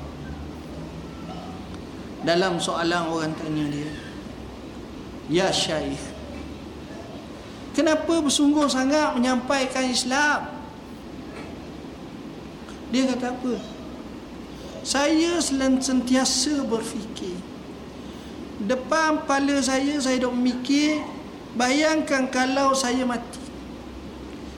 Dalam 2.21 2.61
soalan 2.61 3.09
orang 3.09 3.33
tanya 3.41 3.65
dia. 3.73 3.89
Ya 5.33 5.49
Syekh. 5.49 5.97
Kenapa 7.73 8.21
bersungguh 8.21 8.69
sangat 8.69 9.17
menyampaikan 9.17 9.89
Islam? 9.89 10.53
Dia 12.93 13.09
kata 13.09 13.33
apa? 13.33 13.55
Saya 14.85 15.41
sentiasa 15.41 16.61
berfikir 16.69 17.40
depan 18.71 19.27
kepala 19.27 19.59
saya 19.59 19.99
saya 19.99 20.23
duk 20.23 20.37
mikir 20.39 21.03
bayangkan 21.59 22.31
kalau 22.31 22.71
saya 22.71 23.03
mati. 23.03 23.43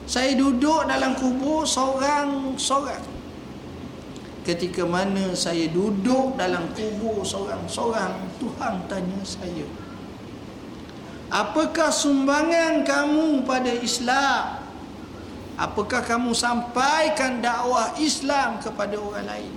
Saya 0.05 0.35
duduk 0.37 0.85
dalam 0.85 1.15
kubur 1.17 1.63
seorang-seorang 1.63 3.01
ketika 4.43 4.83
mana 4.83 5.31
saya 5.33 5.71
duduk 5.71 6.35
dalam 6.35 6.67
kubur 6.75 7.23
seorang-seorang 7.23 8.11
Tuhan 8.37 8.83
tanya 8.91 9.21
saya 9.23 9.63
apakah 11.31 11.89
sumbangan 11.89 12.83
kamu 12.83 13.47
pada 13.47 13.71
Islam? 13.71 14.61
Apakah 15.55 16.03
kamu 16.03 16.35
sampaikan 16.35 17.39
dakwah 17.39 17.95
Islam 18.01 18.59
kepada 18.59 18.99
orang 18.99 19.25
lain? 19.31 19.53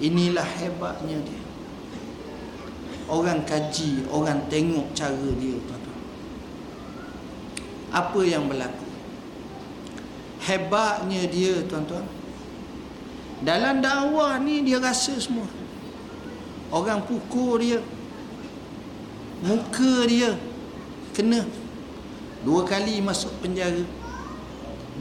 Inilah 0.00 0.46
hebatnya 0.46 1.20
dia 1.20 1.39
orang 3.10 3.42
kaji, 3.42 4.06
orang 4.08 4.46
tengok 4.46 4.94
cara 4.94 5.28
dia 5.36 5.58
tuan-tuan. 5.66 6.00
Apa 7.90 8.20
yang 8.22 8.46
berlaku? 8.46 8.86
Hebatnya 10.46 11.26
dia 11.26 11.60
tuan-tuan. 11.66 12.06
Dalam 13.42 13.82
dakwah 13.82 14.38
ni 14.38 14.62
dia 14.62 14.78
rasa 14.78 15.18
semua. 15.18 15.50
Orang 16.70 17.02
pukul 17.02 17.58
dia 17.58 17.78
Muka 19.42 20.06
dia 20.06 20.38
Kena 21.10 21.42
Dua 22.46 22.62
kali 22.62 23.02
masuk 23.02 23.34
penjara 23.42 23.82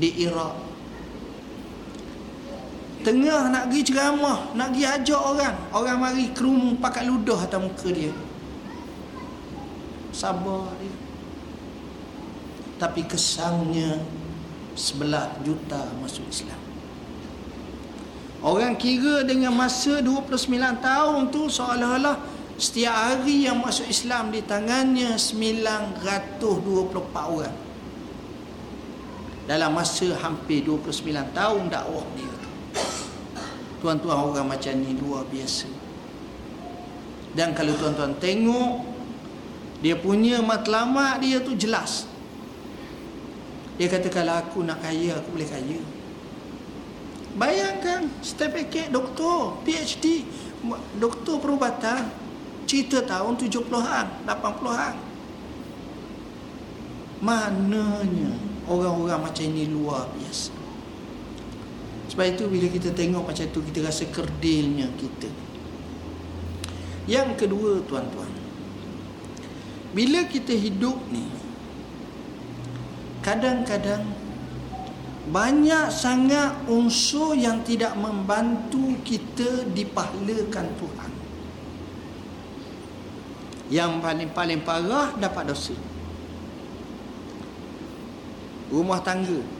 Di 0.01 0.09
Iraq 0.25 0.58
Tengah 2.99 3.47
nak 3.47 3.71
pergi 3.71 3.81
ceramah 3.87 4.51
Nak 4.59 4.67
pergi 4.75 4.83
ajak 4.83 5.21
orang. 5.23 5.55
Orang 5.71 5.97
mari 6.03 6.25
kerumun 6.35 6.75
pakai 6.83 7.07
ludah 7.07 7.39
atas 7.47 7.59
muka 7.59 7.87
dia. 7.95 8.11
Sabar 10.11 10.75
dia. 10.83 10.91
Tapi 12.75 13.07
kesangnya 13.07 14.03
Sebelah 14.75 15.31
juta 15.43 15.79
masuk 15.99 16.23
Islam. 16.27 16.59
Orang 18.39 18.79
kira 18.79 19.27
dengan 19.27 19.51
masa 19.51 19.99
29 19.99 20.47
tahun 20.79 21.27
tu 21.31 21.51
Seolah-olah 21.51 22.15
Setiap 22.59 22.91
hari 23.15 23.47
yang 23.47 23.63
masuk 23.63 23.87
Islam 23.87 24.35
di 24.35 24.43
tangannya 24.43 25.15
924 25.15 26.03
orang. 27.15 27.55
Dalam 29.47 29.71
masa 29.71 30.11
hampir 30.19 30.67
29 30.67 30.99
tahun 31.31 31.63
dakwah 31.71 32.03
dia 32.19 32.38
Tuan-tuan 33.79 34.19
orang 34.19 34.47
macam 34.47 34.75
ni 34.75 34.91
luar 34.99 35.23
biasa. 35.31 35.71
Dan 37.31 37.53
kalau 37.53 37.77
tuan-tuan 37.77 38.17
tengok 38.17 38.97
Dia 39.79 39.95
punya 39.95 40.43
matlamat 40.43 41.23
dia 41.23 41.39
tu 41.39 41.55
jelas. 41.55 42.03
Dia 43.79 43.87
kata 43.87 44.11
kalau 44.11 44.35
aku 44.35 44.67
nak 44.67 44.83
kaya 44.83 45.15
aku 45.15 45.39
boleh 45.39 45.47
kaya. 45.47 45.79
Bayangkan 47.39 48.11
Certificate 48.19 48.91
doktor 48.91 49.55
PhD 49.63 50.27
Doktor 50.99 51.39
perubatan 51.39 52.11
Cerita 52.67 52.99
tahun 53.05 53.39
70-an 53.39 54.27
80-an 54.27 54.93
Mananya 57.23 58.33
Orang-orang 58.67 59.23
macam 59.23 59.43
ini 59.45 59.71
luar 59.71 60.11
biasa 60.11 60.58
sebab 62.09 62.25
itu 62.25 62.49
bila 62.49 62.67
kita 62.73 62.89
tengok 62.89 63.21
macam 63.29 63.45
tu 63.53 63.61
kita 63.61 63.85
rasa 63.85 64.09
kerdilnya 64.09 64.89
kita. 64.97 65.29
Yang 67.05 67.45
kedua 67.45 67.85
tuan-tuan. 67.85 68.33
Bila 69.93 70.25
kita 70.25 70.53
hidup 70.53 70.97
ni 71.13 71.25
kadang-kadang 73.21 74.05
banyak 75.29 75.93
sangat 75.93 76.57
unsur 76.65 77.37
yang 77.37 77.61
tidak 77.61 77.93
membantu 77.93 78.97
kita 79.05 79.69
dipahlakan 79.69 80.67
Tuhan. 80.81 81.11
Yang 83.69 83.91
paling-paling 84.01 84.65
parah 84.65 85.13
dapat 85.13 85.53
dosa. 85.53 85.77
Rumah 88.73 89.01
tangga 89.05 89.58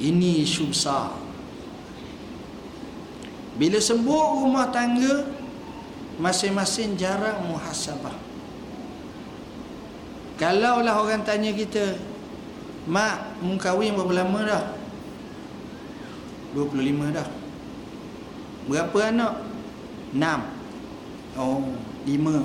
ini 0.00 0.44
isu 0.44 0.72
besar. 0.72 1.16
Bila 3.56 3.80
sebut 3.80 4.44
rumah 4.44 4.68
tangga, 4.68 5.24
masing-masing 6.20 7.00
jarang 7.00 7.48
muhasabah. 7.48 8.12
Kalaulah 10.36 11.00
orang 11.00 11.24
tanya 11.24 11.48
kita, 11.56 11.96
Mak, 12.84 13.40
mu 13.40 13.56
kahwin 13.56 13.96
berapa 13.96 14.22
lama 14.22 14.40
dah? 14.44 14.64
25 16.52 17.16
dah. 17.16 17.28
Berapa 18.68 18.98
anak? 19.08 19.34
6. 20.12 21.40
Oh, 21.40 21.64
5. 22.04 22.44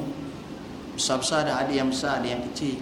Besar-besar 0.95 1.52
dah, 1.52 1.56
ada 1.60 1.72
yang 1.76 1.91
besar, 1.91 2.24
ada 2.24 2.28
yang 2.32 2.43
kecil. 2.47 2.80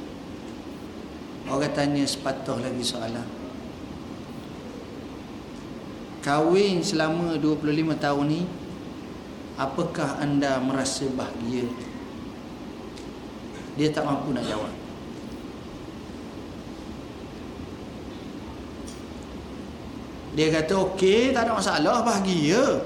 Orang 1.49 1.74
tanya 1.74 2.05
sepatah 2.05 2.61
lagi 2.61 2.86
soalan 2.86 3.38
kahwin 6.20 6.84
selama 6.84 7.39
25 7.39 7.95
tahun 7.95 8.26
ni 8.28 8.41
apakah 9.55 10.20
anda 10.20 10.59
merasa 10.59 11.07
bahagia? 11.15 11.67
Dia 13.80 13.91
tak 13.95 14.03
mampu 14.03 14.36
nak 14.36 14.43
jawab. 14.43 14.72
Dia 20.36 20.47
kata 20.51 20.74
okey 20.91 21.32
tak 21.32 21.47
ada 21.47 21.55
masalah 21.55 22.03
bahagia. 22.03 22.84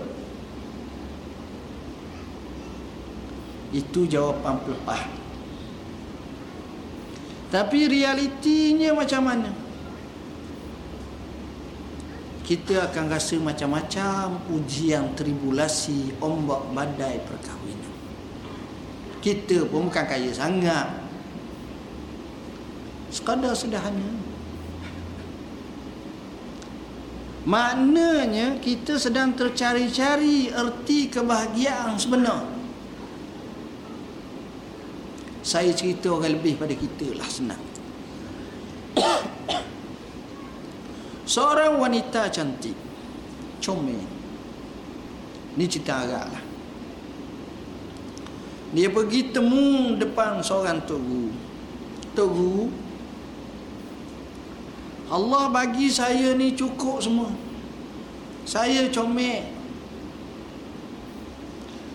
Itu 3.73 4.05
jawapan 4.05 4.61
pelepah. 4.61 5.01
Tapi 7.49 7.79
realitinya 7.89 8.97
macam 8.97 9.21
mana 9.25 9.62
kita 12.43 12.91
akan 12.91 13.07
rasa 13.07 13.39
macam-macam 13.39 14.35
ujian 14.51 15.15
tribulasi 15.15 16.19
ombak 16.19 16.75
badai 16.75 17.23
perkahwinan. 17.23 17.93
Kita 19.23 19.63
pun 19.71 19.87
bukan 19.87 20.03
kaya 20.03 20.27
sangat. 20.35 20.91
Sekadar 23.07 23.55
sederhana. 23.55 24.11
Maknanya 27.47 28.59
kita 28.59 28.99
sedang 28.99 29.31
tercari-cari 29.35 30.51
erti 30.51 31.07
kebahagiaan 31.07 31.95
sebenar. 31.95 32.43
Saya 35.43 35.71
cerita 35.71 36.11
orang 36.11 36.39
lebih 36.39 36.59
pada 36.59 36.75
kita 36.75 37.15
lah 37.15 37.27
senang 37.27 37.73
Seorang 41.33 41.81
wanita 41.81 42.29
cantik. 42.29 42.77
Comel. 43.57 44.05
Ni 45.57 45.65
cerita 45.65 46.05
agak 46.05 46.29
lah. 46.29 46.43
Dia 48.73 48.89
pergi 48.93 49.33
temu 49.33 49.97
depan 49.97 50.41
seorang 50.41 50.81
tugu 50.85 51.29
Tugu 52.17 52.73
Allah 55.13 55.45
bagi 55.49 55.89
saya 55.93 56.37
ni 56.37 56.53
cukup 56.53 57.01
semua. 57.01 57.33
Saya 58.45 58.89
comel. 58.93 59.49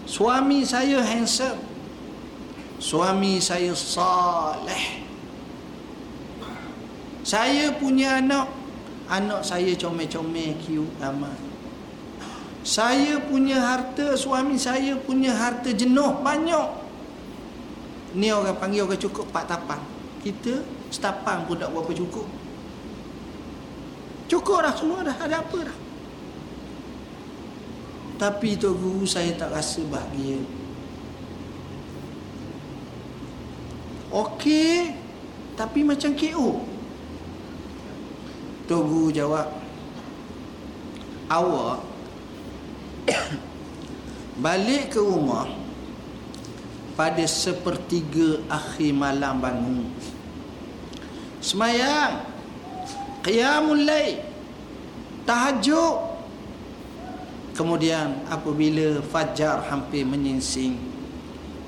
Suami 0.07 0.67
saya 0.67 0.99
handsome. 1.03 1.63
Suami 2.83 3.39
saya 3.39 3.71
saleh. 3.75 5.03
Saya 7.23 7.75
punya 7.75 8.23
anak 8.23 8.58
anak 9.09 9.41
saya 9.45 9.73
comel-comel 9.77 10.57
cute 10.61 10.93
amat 11.01 11.49
saya 12.69 13.17
punya 13.25 13.57
harta 13.65 14.13
suami 14.13 14.61
saya 14.61 14.93
punya 15.01 15.33
harta 15.33 15.73
jenuh 15.73 16.21
banyak. 16.21 16.69
Ni 18.13 18.29
orang 18.29 18.61
panggil 18.61 18.85
orang 18.85 19.01
cukup 19.01 19.25
pak 19.33 19.49
tapang. 19.49 19.81
Kita 20.21 20.61
setapang 20.93 21.49
pun 21.49 21.57
tak 21.57 21.73
berapa 21.73 21.89
cukup. 21.97 22.29
Cukup 24.29 24.69
dah 24.69 24.75
semua 24.77 25.01
dah 25.01 25.17
ada 25.17 25.41
apa 25.41 25.59
dah? 25.65 25.79
Tapi 28.21 28.61
tu 28.61 28.69
guru 28.77 29.09
saya 29.09 29.33
tak 29.33 29.49
rasa 29.49 29.81
bahagia. 29.89 30.43
Okey 34.09 34.93
Tapi 35.53 35.85
macam 35.85 36.17
KO 36.17 36.65
Tok 38.69 38.85
Guru 38.85 39.09
jawab 39.09 39.49
Awak 41.33 41.81
Balik 44.45 44.93
ke 44.93 45.01
rumah 45.01 45.49
Pada 46.93 47.25
sepertiga 47.25 48.43
akhir 48.51 48.91
malam 48.93 49.41
bangun. 49.41 49.89
Semayang 51.41 52.27
Qiyamul 53.25 53.89
Layl 53.89 54.21
Tahajud. 55.25 56.21
Kemudian 57.57 58.29
apabila 58.29 59.01
fajar 59.09 59.65
hampir 59.65 60.05
menyingsing 60.05 60.77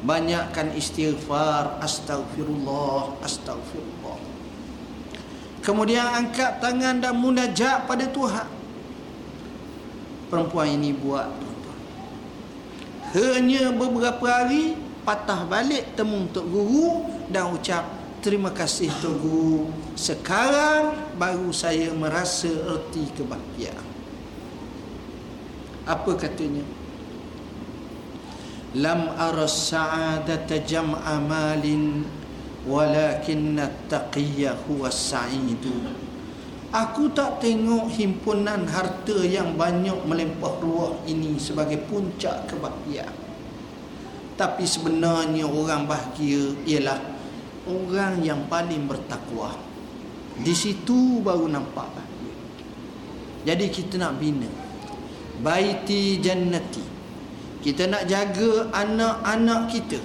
Banyakkan 0.05 0.73
istighfar 0.77 1.81
Astaghfirullah 1.81 3.21
Astaghfirullah 3.21 4.00
Kemudian 5.61 6.05
angkat 6.09 6.59
tangan 6.61 7.01
dan 7.01 7.15
munajat 7.17 7.85
pada 7.85 8.09
Tuhan. 8.09 8.49
Perempuan 10.31 10.79
ini 10.79 10.95
buat 10.95 11.27
Hanya 13.11 13.75
beberapa 13.75 14.23
hari 14.23 14.79
patah 15.03 15.43
balik 15.51 15.99
temu 15.99 16.31
Tok 16.31 16.47
Guru 16.47 17.11
dan 17.27 17.51
ucap 17.51 17.83
terima 18.23 18.55
kasih 18.55 18.87
Tok 19.03 19.17
Guru. 19.19 19.61
Sekarang 19.99 20.95
baru 21.19 21.51
saya 21.51 21.91
merasa 21.91 22.47
erti 22.47 23.11
kebahagiaan. 23.19 23.89
Apa 25.91 26.15
katanya? 26.15 26.63
lam 28.75 29.11
ara 29.19 29.51
sa'adata 29.51 30.63
jam'a 30.63 31.19
malin 31.19 32.07
walakin 32.69 33.57
at-taqiyya 33.57 34.57
huwa 34.69 34.89
as-sa'idu 34.93 36.09
Aku 36.71 37.11
tak 37.11 37.43
tengok 37.43 37.91
himpunan 37.99 38.63
harta 38.71 39.27
yang 39.27 39.59
banyak 39.59 40.07
melempah 40.07 40.55
ruah 40.63 41.03
ini 41.03 41.35
sebagai 41.35 41.83
puncak 41.91 42.47
kebahagiaan. 42.47 43.11
Tapi 44.39 44.63
sebenarnya 44.63 45.51
orang 45.51 45.91
bahagia 45.91 46.55
ialah 46.71 47.03
orang 47.67 48.23
yang 48.23 48.47
paling 48.47 48.87
bertakwa. 48.87 49.51
Di 50.39 50.55
situ 50.55 51.19
baru 51.19 51.51
nampak 51.51 51.91
bahagia. 51.91 52.35
Jadi 53.51 53.67
kita 53.67 53.99
nak 53.99 54.23
bina. 54.23 54.47
Baiti 55.43 56.23
jannati. 56.23 56.87
Kita 57.67 57.91
nak 57.91 58.07
jaga 58.07 58.71
anak-anak 58.71 59.61
kita. 59.75 60.01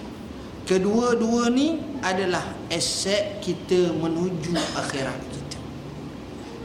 Kedua-dua 0.65 1.53
ni 1.53 1.77
adalah 2.05 2.45
aset 2.69 3.41
kita 3.41 3.89
menuju 3.97 4.53
akhirat 4.77 5.19
kita. 5.33 5.59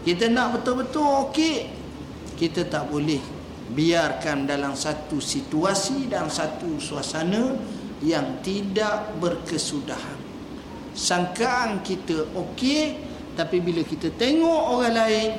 Kita 0.05 0.25
nak 0.29 0.61
betul-betul 0.61 1.33
okey. 1.33 1.81
Kita 2.37 2.69
tak 2.69 2.93
boleh 2.93 3.21
biarkan 3.73 4.45
dalam 4.45 4.77
satu 4.77 5.17
situasi 5.17 6.13
dan 6.13 6.29
satu 6.29 6.77
suasana 6.77 7.57
yang 8.05 8.45
tidak 8.45 9.17
berkesudahan. 9.17 10.21
Sangkaan 10.93 11.81
kita 11.81 12.29
okey 12.37 13.01
tapi 13.33 13.65
bila 13.65 13.81
kita 13.81 14.13
tengok 14.21 14.61
orang 14.77 14.97
lain 14.97 15.31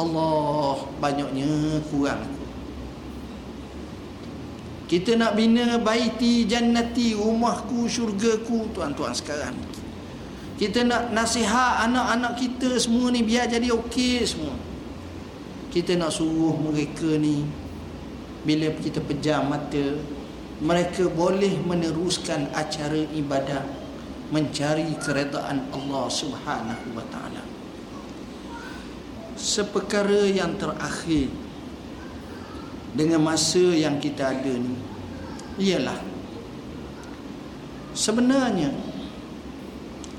Allah 0.00 0.88
banyaknya 0.96 1.84
kurang. 1.92 2.39
Kita 4.90 5.14
nak 5.14 5.38
bina 5.38 5.78
baiti 5.78 6.50
jannati 6.50 7.14
rumahku 7.14 7.86
syurgaku 7.86 8.74
tuan-tuan 8.74 9.14
sekarang. 9.14 9.54
Kita 10.58 10.82
nak 10.82 11.14
nasihat 11.14 11.86
anak-anak 11.86 12.34
kita 12.34 12.74
semua 12.74 13.14
ni 13.14 13.22
biar 13.22 13.46
jadi 13.46 13.70
okey 13.70 14.26
semua. 14.26 14.58
Kita 15.70 15.94
nak 15.94 16.10
suruh 16.10 16.58
mereka 16.58 17.06
ni 17.06 17.46
bila 18.42 18.66
kita 18.82 18.98
pejam 18.98 19.46
mata 19.46 19.94
mereka 20.58 21.06
boleh 21.06 21.54
meneruskan 21.62 22.50
acara 22.50 23.06
ibadah 23.14 23.62
mencari 24.34 24.90
keredaan 24.98 25.70
Allah 25.70 26.06
Subhanahu 26.10 26.98
wa 26.98 27.06
taala. 27.14 27.46
Seperkara 29.38 30.26
yang 30.26 30.58
terakhir 30.58 31.30
dengan 32.94 33.22
masa 33.22 33.62
yang 33.62 34.02
kita 34.02 34.34
ada 34.34 34.52
ni 34.54 34.74
ialah 35.60 35.98
sebenarnya 37.94 38.74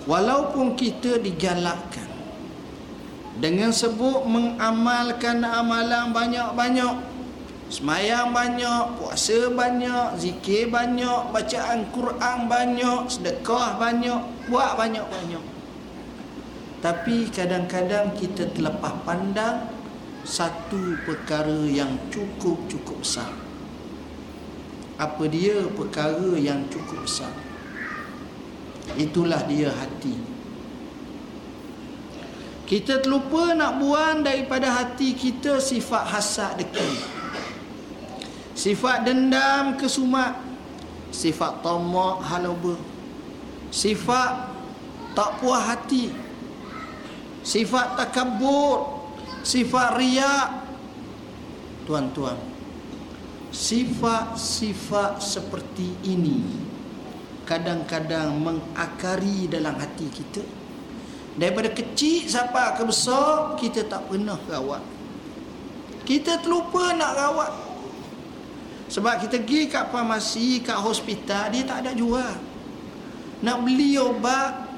walaupun 0.07 0.76
kita 0.76 1.19
digalakkan 1.19 2.07
dengan 3.41 3.74
sebut 3.74 4.28
mengamalkan 4.28 5.41
amalan 5.41 6.13
banyak-banyak 6.13 6.95
semayang 7.72 8.36
banyak 8.36 8.99
puasa 8.99 9.47
banyak 9.47 10.19
zikir 10.19 10.67
banyak 10.67 11.32
bacaan 11.32 11.88
Quran 11.95 12.38
banyak 12.51 12.99
sedekah 13.07 13.80
banyak 13.80 14.19
buat 14.51 14.76
banyak-banyak. 14.76 15.43
Tapi 16.84 17.32
kadang-kadang 17.32 18.11
kita 18.17 18.51
terlepas 18.51 18.91
pandang 19.07 19.69
satu 20.22 21.01
perkara 21.03 21.65
yang 21.65 21.97
cukup-cukup 22.13 23.01
besar. 23.01 23.32
Apa 25.01 25.26
dia 25.26 25.65
perkara 25.74 26.38
yang 26.38 26.69
cukup 26.69 27.09
besar? 27.09 27.34
Itulah 28.99 29.41
dia 29.49 29.74
hati. 29.74 30.13
Kita 32.69 33.03
terlupa 33.03 33.51
nak 33.51 33.84
buang 33.84 34.24
daripada 34.24 34.72
hati 34.72 35.11
kita 35.11 35.59
sifat 35.59 36.07
hasad 36.07 36.55
deki. 36.61 36.91
Sifat 38.55 39.03
dendam 39.03 39.76
kesumat. 39.76 40.38
Sifat 41.11 41.59
tomak 41.59 42.24
haloba. 42.32 42.80
Sifat 43.74 44.53
tak 45.17 45.41
puas 45.43 45.67
hati. 45.67 46.13
Sifat 47.43 47.99
takabur 47.99 49.01
Sifat 49.42 49.98
riak 49.98 50.48
Tuan-tuan. 51.86 52.38
Sifat-sifat 53.52 55.20
seperti 55.20 55.92
ini 56.08 56.39
kadang-kadang 57.44 58.38
mengakari 58.39 59.50
dalam 59.52 59.76
hati 59.76 60.08
kita. 60.08 60.39
Daripada 61.36 61.68
kecil 61.74 62.32
sampai 62.32 62.80
ke 62.80 62.84
besar 62.88 63.60
kita 63.60 63.92
tak 63.92 64.08
pernah 64.08 64.39
rawat. 64.48 64.80
Kita 66.08 66.39
terlupa 66.39 66.96
nak 66.96 67.12
rawat. 67.12 67.52
Sebab 68.88 69.26
kita 69.26 69.44
pergi 69.44 69.62
kat 69.68 69.92
farmasi 69.92 70.64
kat 70.64 70.80
hospital 70.80 71.52
dia 71.52 71.68
tak 71.68 71.84
ada 71.84 71.92
jual. 71.92 72.36
Nak 73.42 73.58
beli 73.68 74.00
obat 74.00 74.70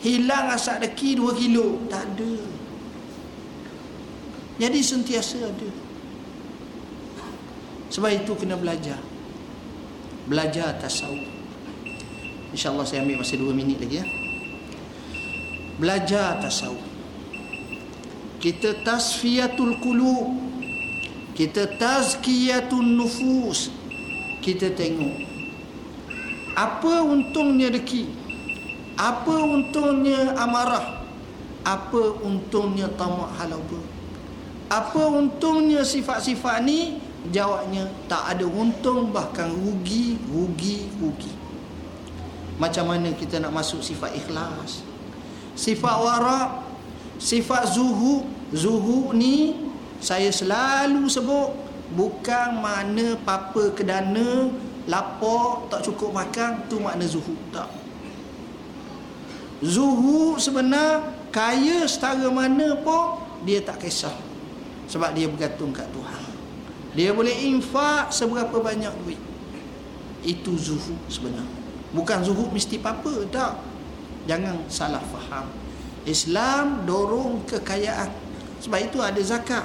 hilang 0.00 0.48
asap 0.54 0.86
deki 0.88 1.20
2 1.20 1.40
kilo. 1.40 1.82
Tak 1.92 2.08
ada 2.14 2.53
jadi 4.58 4.78
sentiasa 4.82 5.40
ada 5.44 5.70
sebab 7.90 8.10
itu 8.10 8.32
kena 8.38 8.58
belajar 8.58 8.98
belajar 10.26 10.74
tasawuf 10.80 11.34
InsyaAllah 12.54 12.86
saya 12.86 13.02
ambil 13.02 13.18
masa 13.18 13.34
2 13.34 13.50
minit 13.50 13.82
lagi 13.82 13.98
ya. 13.98 14.06
Belajar 15.74 16.38
tasawuf. 16.38 16.86
Kita 18.38 18.78
tasfiyatul 18.86 19.82
qulub. 19.82 20.38
Kita 21.34 21.66
tazkiyatun 21.66 22.94
nufus. 22.94 23.74
Kita 24.38 24.70
tengok. 24.70 25.34
Apa 26.54 27.02
untungnya 27.02 27.74
deki? 27.74 28.06
Apa 28.94 29.34
untungnya 29.34 30.38
amarah? 30.38 31.02
Apa 31.66 32.22
untungnya 32.22 32.86
tamak 32.94 33.34
halaba? 33.34 33.82
Apa 34.74 35.06
untungnya 35.06 35.86
sifat-sifat 35.86 36.66
ni? 36.66 36.98
Jawabnya 37.30 37.86
tak 38.10 38.36
ada 38.36 38.44
untung 38.44 39.14
bahkan 39.14 39.48
rugi, 39.48 40.18
rugi, 40.26 40.90
rugi. 40.98 41.44
Macam 42.58 42.90
mana 42.90 43.10
kita 43.14 43.42
nak 43.42 43.50
masuk 43.50 43.82
sifat 43.82 44.14
ikhlas 44.14 44.86
Sifat 45.58 45.96
warak 45.98 46.62
Sifat 47.18 47.74
zuhu 47.74 48.26
Zuhu 48.54 49.10
ni 49.10 49.58
Saya 49.98 50.30
selalu 50.30 51.10
sebut 51.10 51.50
Bukan 51.98 52.62
mana 52.62 53.18
papa 53.26 53.74
kedana 53.74 54.50
Lapor 54.86 55.66
tak 55.66 55.82
cukup 55.82 56.14
makan 56.14 56.62
tu 56.70 56.78
makna 56.78 57.06
zuhu 57.10 57.34
Tak 57.50 57.70
Zuhu 59.58 60.38
sebenar 60.38 61.10
Kaya 61.34 61.90
setara 61.90 62.30
mana 62.30 62.78
pun 62.78 63.18
Dia 63.42 63.58
tak 63.66 63.82
kisah 63.82 64.33
Sebab 64.88 65.16
dia 65.16 65.26
bergantung 65.28 65.72
kat 65.72 65.88
Tuhan 65.90 66.22
Dia 66.92 67.10
boleh 67.16 67.32
infak 67.32 68.12
seberapa 68.12 68.60
banyak 68.60 68.92
duit 69.04 69.20
Itu 70.22 70.54
zuhu 70.56 70.96
sebenarnya 71.08 71.64
Bukan 71.94 72.26
zuhud 72.26 72.50
mesti 72.50 72.82
apa 72.82 73.14
tak. 73.30 73.54
Jangan 74.26 74.66
salah 74.66 75.00
faham. 75.00 75.46
Islam 76.02 76.82
dorong 76.82 77.46
kekayaan. 77.46 78.10
Sebab 78.66 78.78
itu 78.82 78.98
ada 78.98 79.20
zakat. 79.22 79.62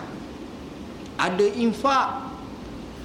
Ada 1.18 1.46
infak. 1.58 2.30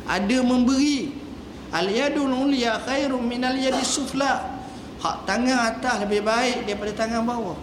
Ada 0.05 0.45
memberi. 0.45 1.25
Al-yadul 1.73 2.31
uliya 2.31 2.85
khairum 2.85 3.25
minal 3.25 3.57
yadi 3.57 3.81
sufla. 3.81 4.61
Hak 5.01 5.25
tangan 5.25 5.73
atas 5.73 6.05
lebih 6.05 6.21
baik 6.23 6.69
daripada 6.69 6.93
tangan 6.93 7.25
bawah. 7.25 7.57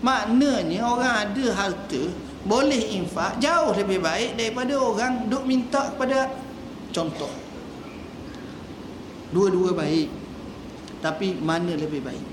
Maknanya 0.00 0.80
orang 0.82 1.14
ada 1.28 1.46
harta 1.54 2.02
boleh 2.42 2.98
infak 2.98 3.38
jauh 3.38 3.70
lebih 3.70 4.02
baik 4.02 4.34
daripada 4.34 4.74
orang 4.74 5.30
duk 5.30 5.46
minta 5.46 5.94
kepada 5.94 6.26
contoh. 6.90 7.30
Dua-dua 9.32 9.72
baik 9.72 10.08
tapi 11.02 11.38
mana 11.38 11.74
lebih 11.74 12.02
baik? 12.02 12.26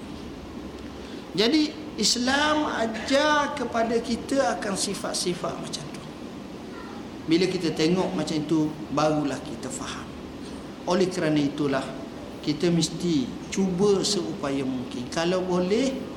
Jadi 1.37 1.69
Islam 1.99 2.65
ajar 2.79 3.53
kepada 3.53 3.97
kita 4.01 4.57
akan 4.57 4.73
sifat-sifat 4.73 5.53
macam 5.61 5.85
tu. 5.93 6.01
Bila 7.29 7.45
kita 7.45 7.69
tengok 7.75 8.09
macam 8.17 8.35
itu 8.39 8.71
barulah 8.89 9.37
kita 9.45 9.69
faham. 9.69 10.07
Oleh 10.89 11.05
kerana 11.05 11.37
itulah 11.37 11.85
kita 12.41 12.73
mesti 12.73 13.29
cuba 13.53 14.01
seupaya 14.01 14.65
mungkin. 14.65 15.05
Kalau 15.13 15.45
boleh 15.45 16.08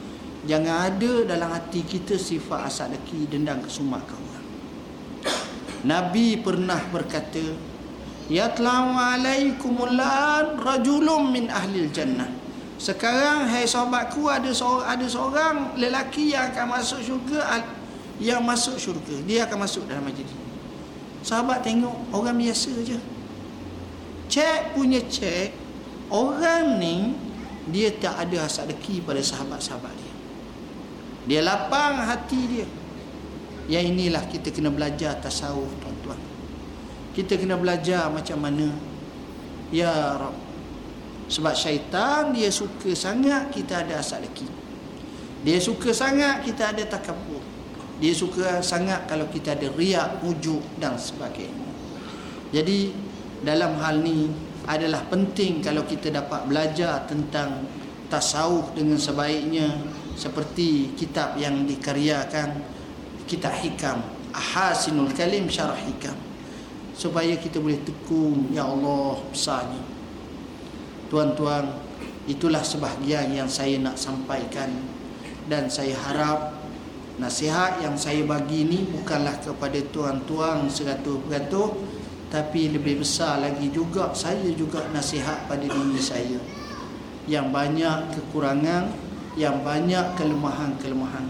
jangan 0.43 0.91
ada 0.91 1.13
dalam 1.27 1.51
hati 1.55 1.87
kita 1.87 2.19
sifat 2.19 2.67
asal 2.67 2.91
deki 2.91 3.31
dendam 3.31 3.63
kesumat 3.63 4.03
ke 4.07 4.15
orang. 4.15 4.47
Nabi 5.83 6.39
pernah 6.39 6.79
berkata 6.91 7.43
yatlamu 8.31 8.99
alaikumul 8.99 9.99
an 9.99 10.59
rajulun 10.59 11.31
min 11.31 11.47
ahli 11.51 11.87
jannah. 11.91 12.31
Sekarang 12.83 13.47
hai 13.47 13.63
sahabatku 13.63 14.27
ada 14.27 14.51
seorang 14.51 14.87
ada 14.91 15.07
seorang 15.07 15.55
lelaki 15.79 16.35
yang 16.35 16.51
akan 16.51 16.67
masuk 16.79 16.99
syurga 16.99 17.63
yang 18.19 18.43
masuk 18.43 18.75
syurga. 18.79 19.23
Dia 19.23 19.47
akan 19.47 19.59
masuk 19.63 19.87
dalam 19.87 20.03
majlis. 20.03 20.31
Sahabat 21.23 21.63
tengok 21.63 21.95
orang 22.11 22.35
biasa 22.35 22.71
je. 22.83 22.99
Cek 24.27 24.75
punya 24.75 24.99
cek 25.07 25.55
orang 26.11 26.83
ni 26.83 27.15
dia 27.71 27.95
tak 27.95 28.27
ada 28.27 28.43
hasad 28.43 28.67
deki 28.75 29.07
pada 29.07 29.23
sahabat-sahabat 29.23 29.95
dia 29.95 30.02
dia 31.27 31.41
lapang 31.43 32.03
hati 32.03 32.41
dia. 32.51 32.67
Yang 33.71 33.85
inilah 33.95 34.27
kita 34.27 34.51
kena 34.51 34.75
belajar 34.75 35.23
tasawuf 35.23 35.71
tuan-tuan. 35.79 36.19
Kita 37.15 37.39
kena 37.39 37.55
belajar 37.55 38.11
macam 38.11 38.43
mana? 38.43 38.69
Ya 39.71 40.19
Rab. 40.19 40.35
Sebab 41.31 41.55
syaitan 41.55 42.35
dia 42.35 42.51
suka 42.51 42.93
sangat 42.93 43.55
kita 43.55 43.87
ada 43.87 44.03
hasad 44.03 44.27
deki 44.27 44.63
dia 45.43 45.59
suka 45.59 45.91
sangat 45.91 46.47
kita 46.47 46.71
ada 46.71 46.87
takabur 46.87 47.43
dia 48.03 48.11
suka 48.11 48.59
sangat 48.67 49.07
kalau 49.07 49.31
kita 49.31 49.55
ada 49.55 49.71
riak, 49.79 50.27
ujuk 50.27 50.59
dan 50.83 50.99
sebagainya. 50.99 51.71
Jadi 52.51 52.91
dalam 53.47 53.79
hal 53.79 54.03
ni 54.03 54.27
adalah 54.67 55.07
penting 55.07 55.63
kalau 55.63 55.87
kita 55.87 56.11
dapat 56.11 56.51
belajar 56.51 57.07
tentang 57.07 57.63
tasawuf 58.11 58.75
dengan 58.75 58.99
sebaiknya 58.99 59.71
seperti 60.17 60.93
kitab 60.97 61.37
yang 61.41 61.65
dikaryakan 61.65 62.61
kitab 63.27 63.57
hikam. 63.61 63.99
Ahasinul 64.33 65.13
kalim 65.13 65.49
syarah 65.49 65.79
hikam. 65.79 66.17
Supaya 66.93 67.37
kita 67.41 67.61
boleh 67.61 67.81
tekun 67.81 68.53
ya 68.53 68.69
Allah 68.69 69.21
besarnya. 69.33 69.83
Tuan-tuan 71.09 71.69
itulah 72.29 72.65
sebahagian 72.65 73.33
yang 73.33 73.49
saya 73.49 73.81
nak 73.81 73.97
sampaikan. 73.97 74.69
Dan 75.49 75.69
saya 75.69 75.99
harap 76.09 76.55
nasihat 77.21 77.83
yang 77.83 77.99
saya 77.99 78.25
bagi 78.25 78.65
ini 78.65 78.89
bukanlah 78.89 79.37
kepada 79.43 79.77
tuan-tuan 79.93 80.71
seratus-peratus 80.71 82.01
tapi 82.33 82.73
lebih 82.73 83.05
besar 83.05 83.45
lagi 83.45 83.69
juga 83.69 84.09
saya 84.17 84.49
juga 84.57 84.89
nasihat 84.89 85.45
pada 85.45 85.69
diri 85.69 86.01
saya. 86.01 86.41
Yang 87.29 87.47
banyak 87.53 87.99
kekurangan 88.17 89.12
yang 89.39 89.65
banyak 89.65 90.13
kelemahan-kelemahan. 90.21 91.25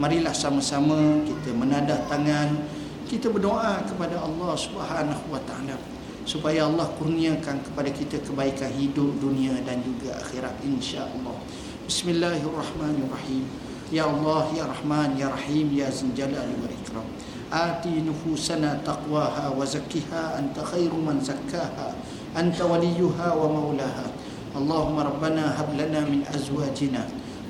Marilah 0.00 0.32
sama-sama 0.32 1.20
kita 1.28 1.52
menadah 1.52 2.00
tangan, 2.08 2.64
kita 3.04 3.28
berdoa 3.28 3.84
kepada 3.84 4.16
Allah 4.24 4.56
Subhanahu 4.56 5.24
wa 5.28 5.40
taala 5.44 5.76
supaya 6.24 6.64
Allah 6.64 6.88
kurniakan 6.96 7.60
kepada 7.60 7.90
kita 7.92 8.24
kebaikan 8.24 8.72
hidup 8.72 9.20
dunia 9.20 9.52
dan 9.68 9.84
juga 9.84 10.16
akhirat 10.16 10.64
insya-Allah. 10.64 11.36
Bismillahirrahmanirrahim. 11.84 13.44
Ya 13.92 14.08
Allah, 14.08 14.48
Ya 14.56 14.64
Rahman, 14.64 15.20
Ya 15.20 15.28
Rahim, 15.28 15.68
Ya 15.76 15.92
Zinjalal 15.92 16.48
wal 16.56 16.72
Ikram. 16.72 17.04
Ati 17.52 18.00
nufusana 18.00 18.80
taqwaha 18.80 19.52
wa 19.52 19.60
zakkiha 19.60 20.40
anta 20.40 20.64
khairu 20.64 20.96
man 20.96 21.20
zakkaha 21.20 21.92
anta 22.32 22.64
waliyuha 22.64 23.36
wa 23.36 23.44
maulaha. 23.52 24.08
Allahumma 24.56 25.04
rabbana 25.04 25.52
hab 25.52 25.68
lana 25.76 26.00
min 26.08 26.24
azwajina 26.32 27.04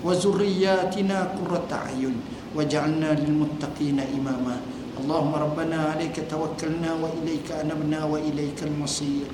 وذرياتنا 0.05 1.19
قرة 1.39 1.71
أعين. 1.73 2.15
واجعلنا 2.53 3.11
للمتقين 3.17 3.99
إماما. 4.01 4.57
اللهم 5.01 5.35
ربنا 5.35 5.79
عليك 5.97 6.27
توكلنا 6.31 6.91
وإليك 7.01 7.49
أنبنا 7.49 8.05
وإليك 8.05 8.63
المصير. 8.63 9.27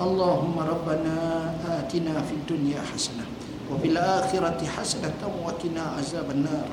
اللهم 0.00 0.56
ربنا 0.58 1.16
آتنا 1.68 2.14
في 2.26 2.34
الدنيا 2.34 2.80
حسنة 2.80 3.24
وفي 3.70 3.86
الآخرة 3.92 4.60
حسنة 4.66 5.20
وقنا 5.44 5.82
عذاب 6.00 6.30
النار. 6.30 6.68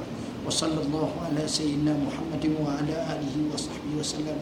وصلى 0.48 0.82
الله 0.88 1.10
على 1.26 1.44
سيدنا 1.48 1.94
محمد 2.00 2.44
وعلى 2.64 2.96
آله 2.96 3.36
وصحبه 3.54 3.92
وسلم. 4.00 4.40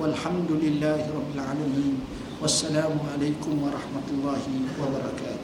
والحمد 0.00 0.50
لله 0.50 1.00
رب 1.06 1.30
العالمين. 1.38 1.96
والسلام 2.42 2.98
عليكم 3.14 3.52
ورحمة 3.62 4.06
الله 4.10 4.42
وبركاته. 4.82 5.35